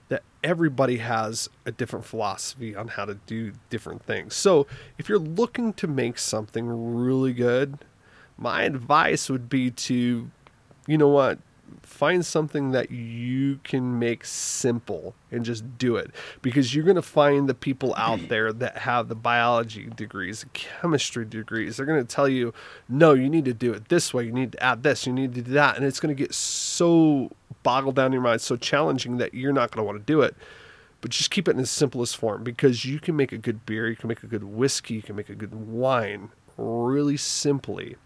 [0.08, 4.34] that everybody has a different philosophy on how to do different things.
[4.34, 4.66] So
[4.98, 6.66] if you're looking to make something
[6.96, 7.78] really good,
[8.38, 10.30] my advice would be to,
[10.86, 11.38] you know what,
[11.82, 16.10] find something that you can make simple and just do it.
[16.42, 21.24] Because you're going to find the people out there that have the biology degrees chemistry
[21.24, 21.76] degrees.
[21.76, 22.52] They're going to tell you
[22.88, 24.24] no you need to do it this way.
[24.24, 25.06] You need to add this.
[25.06, 25.76] You need to do that.
[25.76, 27.30] And it's going to get so
[27.62, 30.20] boggled down in your mind so challenging that you're not going to want to do
[30.20, 30.36] it.
[31.00, 33.88] But just keep it in the simplest form because you can make a good beer
[33.88, 37.96] you can make a good whiskey you can make a good wine really simply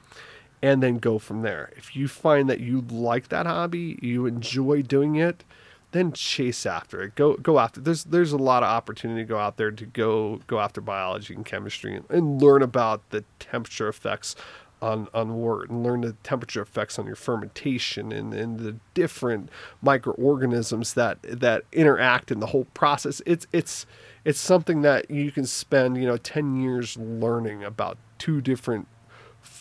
[0.62, 1.72] and then go from there.
[1.76, 5.44] If you find that you like that hobby, you enjoy doing it,
[5.92, 7.14] then chase after it.
[7.14, 7.80] Go go after.
[7.80, 11.34] There's there's a lot of opportunity to go out there to go go after biology
[11.34, 14.36] and chemistry and, and learn about the temperature effects
[14.82, 19.48] on on wort and learn the temperature effects on your fermentation and, and the different
[19.82, 23.20] microorganisms that that interact in the whole process.
[23.26, 23.86] It's it's
[24.24, 28.86] it's something that you can spend, you know, 10 years learning about two different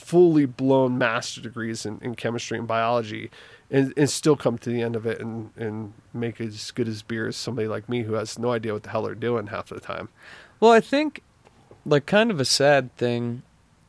[0.09, 3.29] fully blown master degrees in, in chemistry and biology
[3.69, 7.03] and, and still come to the end of it and, and make as good as
[7.03, 9.67] beer as somebody like me who has no idea what the hell they're doing half
[9.67, 10.09] the time.
[10.59, 11.21] Well, I think
[11.85, 13.43] like kind of a sad thing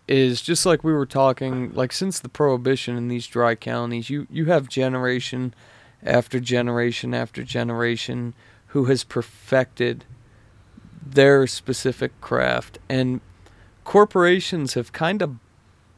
[0.07, 4.27] is just like we were talking like since the prohibition in these dry counties, you
[4.31, 5.55] you have generation
[6.03, 8.35] after generation after generation
[8.69, 10.05] who has perfected
[11.03, 13.23] their specific craft and
[13.85, 15.37] corporations have kind of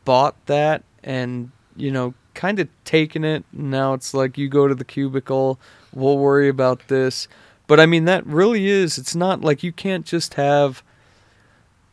[0.05, 3.45] bought that and you know kind of taken it.
[3.53, 5.59] Now it's like you go to the cubicle
[5.95, 7.29] we'll worry about this.
[7.67, 10.83] But i mean that really is it's not like you can't just have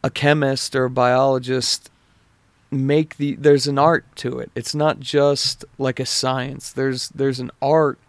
[0.03, 1.89] a chemist or a biologist
[2.71, 4.51] make the there's an art to it.
[4.55, 6.71] It's not just like a science.
[6.71, 7.99] There's there's an art.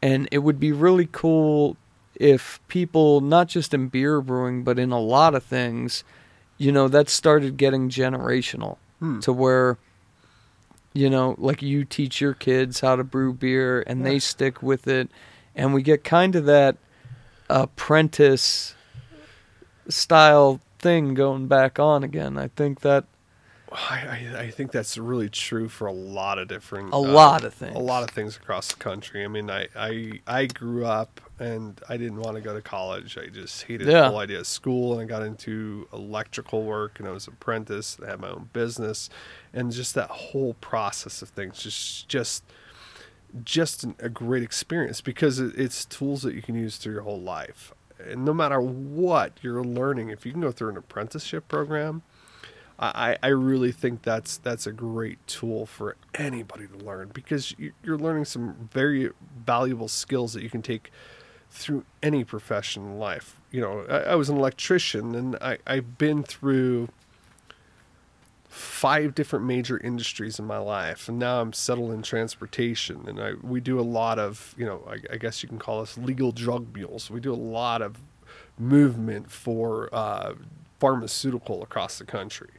[0.00, 1.76] And it would be really cool
[2.16, 6.04] if people not just in beer brewing but in a lot of things
[6.58, 9.18] you know that started getting generational Hmm.
[9.18, 9.78] to where
[10.92, 14.86] you know like you teach your kids how to brew beer and they stick with
[14.86, 15.10] it
[15.56, 16.76] and we get kind of that
[17.50, 18.76] apprentice
[19.88, 23.06] style thing going back on again i think that
[23.72, 27.54] I, I, I think that's really true for a lot of different A lot of
[27.54, 27.74] things.
[27.74, 29.24] A lot of things across the country.
[29.24, 33.18] I mean, I, I I grew up and I didn't want to go to college.
[33.18, 34.02] I just hated Yeah.
[34.02, 37.34] the whole idea of school, and I got into electrical work, and I was an
[37.34, 37.98] apprentice.
[38.04, 39.10] I had my own business,
[39.52, 42.44] and just that whole process of things, just just
[43.44, 47.02] just an, a great experience because it, it's tools that you can use through your
[47.02, 47.72] whole life.
[47.98, 52.02] And no matter what you're learning, if you can go through an apprenticeship program,
[52.78, 57.72] I, I really think that's that's a great tool for anybody to learn because you-
[57.84, 59.10] you're learning some very
[59.46, 60.90] valuable skills that you can take
[61.52, 63.36] through any profession in life.
[63.50, 66.88] You know, I, I was an electrician and I, I've been through
[68.48, 73.32] five different major industries in my life and now I'm settled in transportation and I
[73.42, 76.32] we do a lot of you know I, I guess you can call us legal
[76.32, 77.96] drug mules we do a lot of
[78.58, 80.34] movement for uh,
[80.78, 82.50] pharmaceutical across the country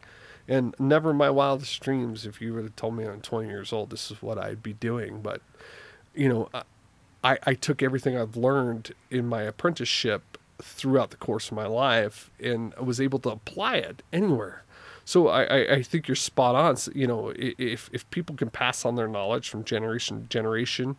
[0.48, 3.92] and never my wildest dreams if you would have told me I'm 20 years old
[3.92, 5.44] this is what I'd be doing but
[6.16, 6.50] you know
[7.24, 12.30] I, I took everything I've learned in my apprenticeship throughout the course of my life
[12.40, 14.64] and I was able to apply it anywhere
[15.06, 16.78] so I, I, think you're spot on.
[16.78, 20.98] So, You know, if if people can pass on their knowledge from generation to generation,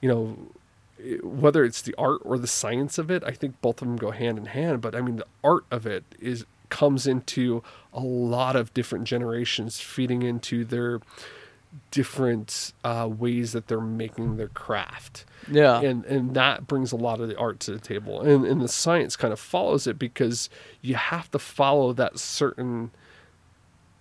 [0.00, 0.36] you know,
[1.22, 4.10] whether it's the art or the science of it, I think both of them go
[4.10, 4.80] hand in hand.
[4.80, 9.80] But I mean, the art of it is comes into a lot of different generations
[9.80, 11.00] feeding into their
[11.90, 15.24] different uh, ways that they're making their craft.
[15.50, 15.80] Yeah.
[15.80, 18.20] and and that brings a lot of the art to the table.
[18.20, 20.48] And and the science kind of follows it because
[20.82, 22.90] you have to follow that certain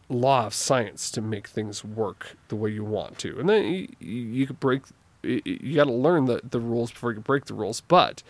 [0.10, 3.40] law of science to make things work the way you want to.
[3.40, 4.84] And then you, you could break
[5.24, 7.80] you- you got to learn the, the rules before you break the rules.
[7.82, 8.22] But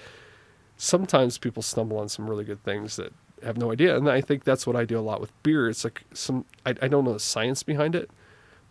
[0.77, 3.13] sometimes people stumble on some really good things that
[3.43, 3.97] have no idea.
[3.97, 5.69] And i think that's what i do a lot with beer.
[5.69, 8.09] It's like some i, I don't know the science behind it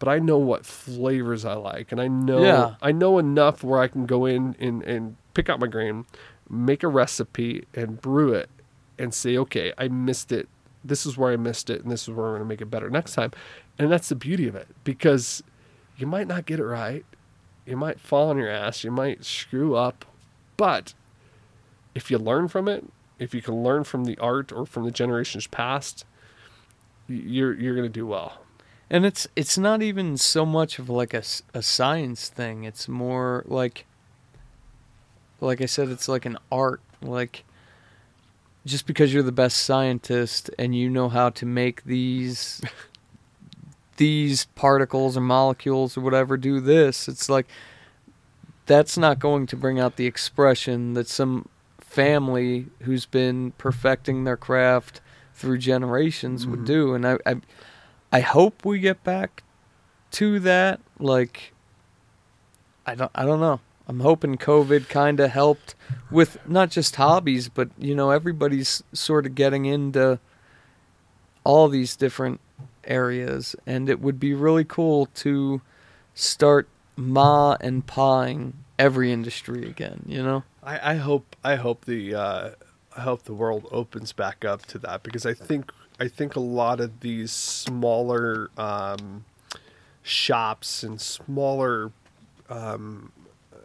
[0.03, 2.75] but I know what flavors I like, and I know Yeah.
[2.83, 6.07] I know enough where I can go in and, and pick out my grain,
[6.51, 8.51] make a recipe, and brew it,
[8.99, 10.49] and say, okay, I missed it.
[10.83, 12.67] This is where I missed it, and this is where I'm going to make it
[12.67, 13.31] better next time.
[13.79, 15.41] And that's the beauty of it, because
[15.97, 17.05] you might not get it right,
[17.65, 20.05] you might fall on your ass, you might screw up,
[20.57, 20.95] but
[21.95, 22.87] if you learn from it,
[23.21, 26.05] if you can learn from the art or from the generations past,
[27.07, 28.42] you're you're going to do well.
[28.93, 31.23] And it's it's not even so much of like a,
[31.55, 32.65] a science thing.
[32.65, 33.87] It's more like
[35.41, 36.83] like I said it's like an art.
[37.01, 37.45] Like
[38.67, 42.61] just because you're the best scientist and you know how to make these
[43.97, 47.47] these particles or molecules or whatever do this, it's like
[48.67, 51.49] that's not going to bring out the expression that some
[51.81, 55.01] family who's been perfecting their craft
[55.35, 56.67] through generations would Mhm.
[56.67, 56.95] do.
[56.95, 57.35] And I, I
[58.13, 59.43] I hope we get back
[60.13, 60.81] to that.
[60.99, 61.53] Like,
[62.87, 63.61] I don't, I don't know.
[63.89, 65.75] I'm hoping COVID kind of helped
[66.11, 70.21] with not just hobbies, but you know, everybody's sort of getting into
[71.45, 72.41] all these different
[72.85, 75.61] areas, and it would be really cool to
[76.15, 80.05] start ma and pawing every industry again.
[80.07, 80.45] You know?
[80.63, 82.51] I, I hope I hope the uh,
[82.97, 85.73] I hope the world opens back up to that because I think
[86.03, 89.25] I think a lot of these smaller um,
[90.03, 91.93] shops and smaller
[92.51, 93.13] um,
[93.55, 93.57] uh,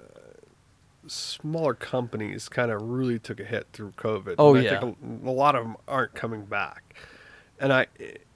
[1.07, 4.35] smaller companies kind of really took a hit through COVID.
[4.37, 4.79] Oh, And I yeah.
[4.79, 6.93] think a, a lot of them aren't coming back,
[7.59, 7.87] and I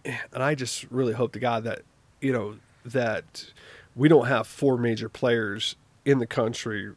[0.04, 1.84] and I just really hope to God that
[2.22, 3.52] you know that
[3.96, 5.76] we don't have four major players
[6.06, 6.92] in the country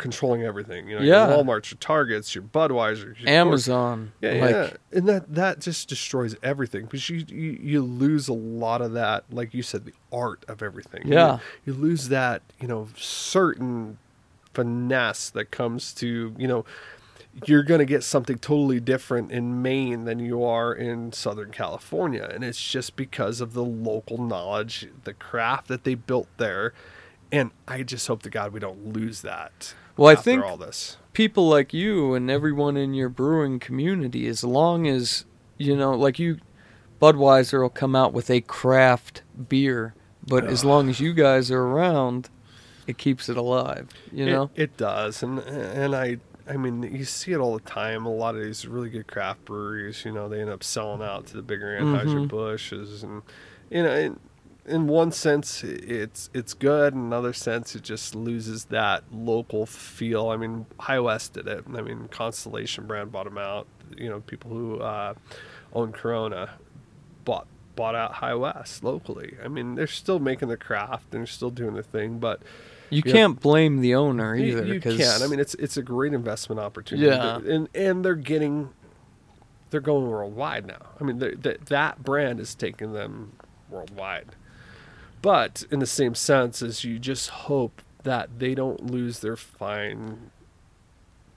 [0.00, 0.88] controlling everything.
[0.88, 1.28] You know, Yeah.
[1.28, 5.88] your WalMarts, your Targets, your Budweiser, your Amazon, yeah, like, yeah, and that that just
[5.88, 9.94] destroys everything because you, you you lose a lot of that, like you said, the
[10.12, 11.02] art of everything.
[11.06, 11.38] Yeah.
[11.64, 13.98] you, you lose that, you know, certain
[14.54, 16.64] finesse that comes to, you know,
[17.46, 22.28] you're going to get something totally different in Maine than you are in Southern California,
[22.34, 26.72] and it's just because of the local knowledge, the craft that they built there,
[27.30, 29.74] and I just hope to God we don't lose that.
[29.96, 30.96] Well, I think all this.
[31.12, 35.24] people like you and everyone in your brewing community, as long as
[35.58, 36.38] you know, like you,
[37.00, 39.94] Budweiser will come out with a craft beer,
[40.26, 42.28] but as long as you guys are around,
[42.86, 43.88] it keeps it alive.
[44.12, 46.18] You It- know, it, does, and and I
[46.48, 48.04] I mean you see it all the time.
[48.06, 51.26] A lot of these really good craft breweries, you know, they end up selling out
[51.26, 51.78] to the bigger.
[51.80, 52.08] Mm-hmm.
[52.08, 53.22] Anheuser Busches, and
[53.70, 54.18] you know, in,
[54.66, 60.28] in one sense it's it's good, in another sense it just loses that local feel.
[60.28, 61.64] I mean, High West did it.
[61.74, 63.66] I mean, Constellation brand bought them out.
[63.96, 65.14] You know, people who uh,
[65.72, 66.50] own Corona
[67.24, 67.46] bought
[67.76, 69.36] bought out High West locally.
[69.42, 72.40] I mean, they're still making the craft and they're still doing the thing, but
[72.90, 73.12] you yeah.
[73.12, 74.64] can't blame the owner you- either.
[74.66, 75.22] You, 'cause- can.
[75.22, 77.06] I mean, it's it's a great investment opportunity.
[77.08, 77.36] Yeah.
[77.38, 78.70] and and they're getting,
[79.70, 80.86] they're going worldwide now.
[81.00, 83.32] I mean, that that brand is taking them
[83.70, 84.36] worldwide.
[85.22, 90.30] But in the same sense, as you just hope that they don't lose their fine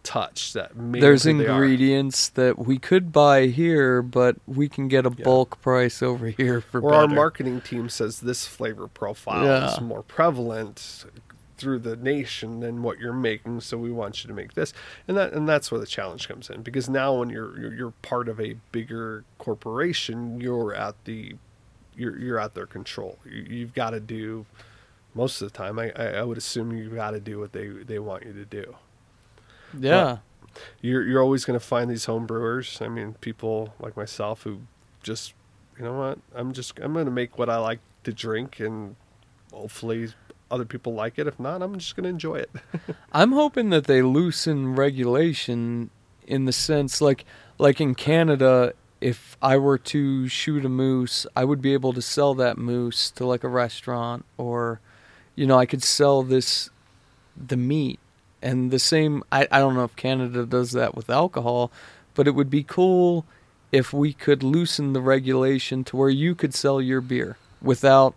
[0.03, 5.23] touch that there's ingredients that we could buy here, but we can get a Yeah.
[5.23, 9.73] bulk price over here for or our marketing team says this flavor profile Yeah.
[9.73, 11.05] is more prevalent
[11.57, 14.73] through the nation than what you're making so we want you to make this
[15.07, 17.93] and that and that's where the challenge comes in because now when you're you're, you're
[18.01, 21.35] part of a bigger corporation you're at the
[21.95, 24.45] you're you're at their control you, you've got to do
[25.13, 27.67] most of the time I, I I would assume you've got to do what they
[27.67, 28.75] they want you to do
[29.79, 30.17] yeah.
[30.81, 32.79] you're you're always going to find these home brewers.
[32.81, 34.61] I mean, people like myself who
[35.01, 35.33] just,
[35.77, 36.19] you know what?
[36.35, 38.95] I'm just I'm going to make what I like to drink, and
[39.51, 40.09] hopefully
[40.51, 41.27] other people like it.
[41.27, 42.51] If not, I'm just going to enjoy it.
[43.13, 45.89] I'm hoping that they loosen regulation
[46.25, 47.25] in the sense like
[47.57, 52.01] like in Canada if I were to shoot a moose, I would be able to
[52.01, 54.79] sell that moose to like a restaurant or
[55.35, 56.69] you know, I could sell this
[57.35, 57.99] the meat
[58.41, 61.71] and the same I, I don't know if Canada does that with alcohol,
[62.13, 63.25] but it would be cool
[63.73, 68.15] if we could loosen the regulation to where you could sell your beer without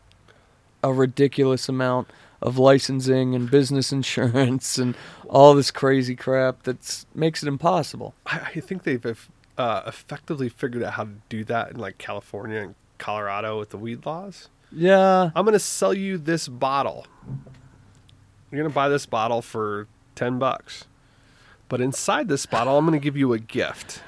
[0.84, 2.08] a ridiculous amount
[2.40, 4.96] of licensing and business insurance and
[5.28, 8.14] all this crazy crap that makes it impossible.
[8.26, 9.28] I, I think they've
[9.58, 13.78] uh, effectively figured out how to do that in like California and Colorado with the
[13.78, 14.48] weed laws.
[14.72, 15.30] Yeah.
[15.34, 17.06] I'm going to sell you this bottle.
[18.50, 20.84] You're going to buy this bottle for 10 bucks.
[21.68, 24.02] But inside this bottle, I'm going to give you a gift.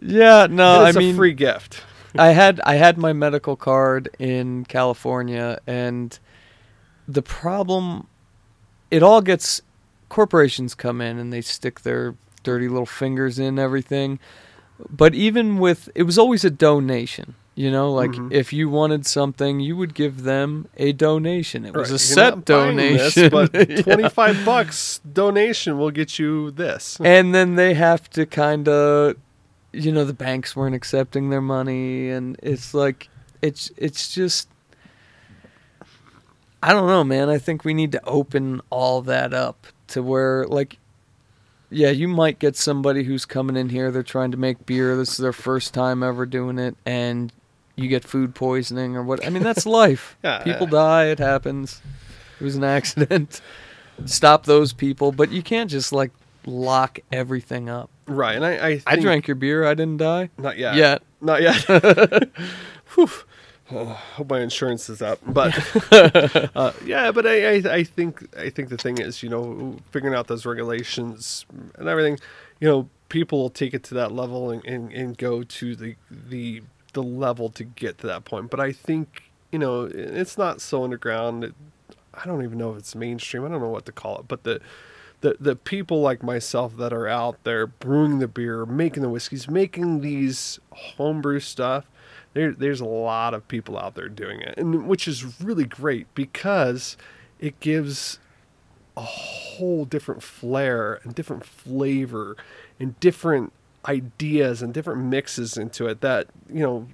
[0.00, 1.82] Yeah, no, I it's a mean free gift.
[2.18, 6.18] I had I had my medical card in California and
[7.06, 8.06] the problem
[8.90, 9.60] it all gets
[10.08, 14.18] corporations come in and they stick their dirty little fingers in everything.
[14.90, 17.34] But even with it was always a donation.
[17.54, 18.32] You know, like Mhm.
[18.32, 21.64] if you wanted something, you would give them a donation.
[21.66, 23.30] It was Right, a set buying this, donation.
[23.52, 23.82] but Yeah.
[23.82, 26.98] 25 bucks donation will get you this.
[27.02, 29.16] and then they have to kind of
[29.72, 33.08] you know the banks weren't accepting their money and it's like
[33.42, 34.48] it's it's just
[36.62, 40.46] i don't know man i think we need to open all that up to where
[40.46, 40.78] like
[41.70, 45.10] yeah you might get somebody who's coming in here they're trying to make beer this
[45.10, 47.32] is their first time ever doing it and
[47.76, 50.42] you get food poisoning or what i mean that's life Yeah.
[50.44, 51.80] people die it happens
[52.40, 53.40] it was an accident
[54.06, 56.10] stop those people but you can't just like
[56.46, 58.36] lock everything up Right.
[58.36, 59.66] And I, I, I drank your beer.
[59.66, 60.76] I didn't die Not yet.
[60.76, 61.02] yet.
[61.20, 61.58] Not yet.
[62.94, 63.10] Whew.
[63.70, 63.84] Oh,
[64.14, 65.54] hope my insurance is up, but
[66.56, 70.14] uh, yeah, but I, I, I think I think the thing is, you know, figuring
[70.14, 71.46] out those regulations
[71.76, 72.18] and everything,
[72.60, 75.96] you know, people will take it to that level and, and, and go to the
[76.10, 76.62] the
[76.94, 78.50] the level to get to that point.
[78.50, 81.44] But I think you know, it's not so underground.
[81.44, 81.54] It,
[82.12, 83.44] I don't even know if it's mainstream.
[83.44, 84.60] I don't know what to call it, but the
[85.20, 89.48] the the people like myself that are out there brewing the beer, making the whiskeys,
[89.48, 91.86] making these homebrew stuff.
[92.38, 96.06] There, there's a lot of people out there doing it, and which is really great
[96.14, 96.96] because
[97.40, 98.20] it gives
[98.96, 102.36] a whole different flair and different flavor
[102.78, 103.52] and different
[103.86, 106.86] ideas and different mixes into it that you know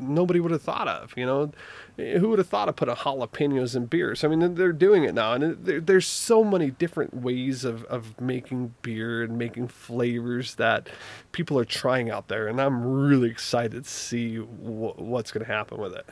[0.00, 1.12] nobody would have thought of.
[1.16, 1.52] You know,
[1.96, 4.24] who would have thought of putting jalapenos in beers?
[4.24, 8.20] I mean, they're doing it now, and there, there's so many different ways of of
[8.20, 10.88] making beer and making flavors that
[11.32, 15.52] people are trying out there, and I'm really excited to see wh- what's going to
[15.52, 16.06] happen with it.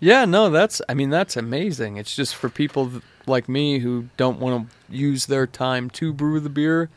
[0.00, 0.82] Yeah, no, that's.
[0.88, 1.96] I mean, that's amazing.
[1.96, 2.90] It's just for people
[3.26, 6.90] like me who don't want to use their time to brew the beer.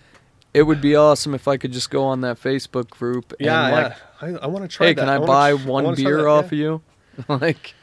[0.58, 3.70] It would be awesome if I could just go on that Facebook group and Yeah,
[3.70, 4.38] like, yeah.
[4.40, 5.02] I, I want to try hey, that.
[5.02, 6.48] can I, wanna buy tr- one wanna beer that, off yeah.
[6.48, 6.82] of you?
[7.28, 7.74] like,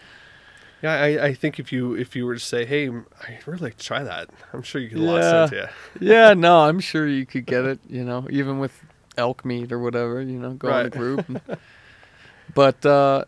[0.83, 3.77] Yeah, I, I think if you if you were to say, "Hey, I'd really like
[3.79, 5.47] to try that," I'm sure you could Yeah.
[5.47, 5.69] to
[6.01, 6.09] you.
[6.13, 7.79] yeah, no, I'm sure you could get it.
[7.89, 8.73] You know, even with
[9.17, 10.21] elk meat or whatever.
[10.21, 11.29] You know, go on the group.
[11.29, 11.41] and-
[12.55, 13.25] but uh,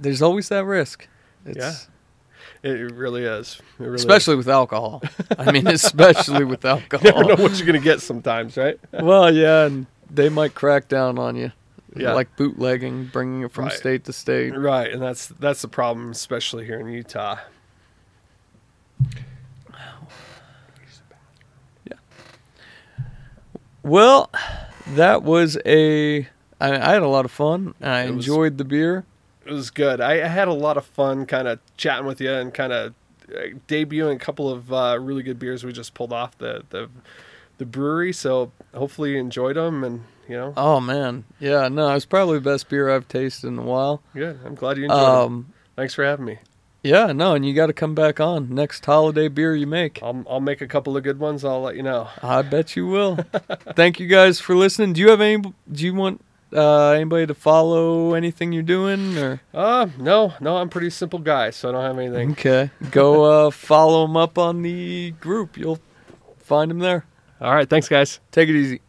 [0.00, 1.06] there's always that risk.
[1.46, 1.74] It's, Yeah.
[2.62, 3.58] It really is.
[3.78, 4.02] It really is.
[4.02, 5.02] especially with alcohol.
[5.38, 7.06] I mean, especially with alcohol.
[7.06, 8.78] You never know what you're gonna get sometimes, right?
[8.92, 11.52] well, yeah, and they might crack down on you.
[11.96, 12.12] Yeah.
[12.12, 13.72] like bootlegging, bringing it from Right.
[13.72, 14.56] state to state.
[14.56, 17.38] Right, and that's that's the problem, especially here in Utah.
[21.86, 21.94] Yeah.
[23.82, 24.30] Well,
[24.88, 26.28] that was a.
[26.60, 27.74] I, I had a lot of fun.
[27.80, 29.04] I It was- enjoyed the beer.
[29.50, 30.00] It was good.
[30.00, 32.94] I, I had a lot of fun, kind of chatting with you and kind of
[33.28, 36.88] uh, debuting a couple of uh, really good beers we just pulled off the the
[37.58, 38.12] the brewery.
[38.12, 42.44] So hopefully you enjoyed them, and you know, Oh man, yeah, no, it's probably the
[42.44, 44.02] best beer I've tasted in a while.
[44.14, 44.38] good.
[44.46, 45.04] I'm glad you enjoyed it.
[45.04, 46.38] Um, Thanks for having me.
[46.84, 50.00] yeah, no, and you got to come back on next holiday beer you make.
[50.02, 51.44] I'll I'll make a couple of good ones.
[51.44, 52.08] I'll let you know.
[52.22, 53.16] I bet you will.
[53.74, 54.92] Thank you guys for listening.
[54.92, 55.38] Do you have any?
[55.42, 59.40] Do you want uh, anybody to follow anything you're doing or?
[59.54, 62.32] Uh, no, no, I'm a pretty simple guy, so I don't have anything.
[62.32, 65.56] Okay, go uh, follow him up on the group.
[65.56, 65.80] You'll
[66.38, 67.04] find him there.
[67.40, 68.20] All right, thanks, guys.
[68.30, 68.80] Take it easy.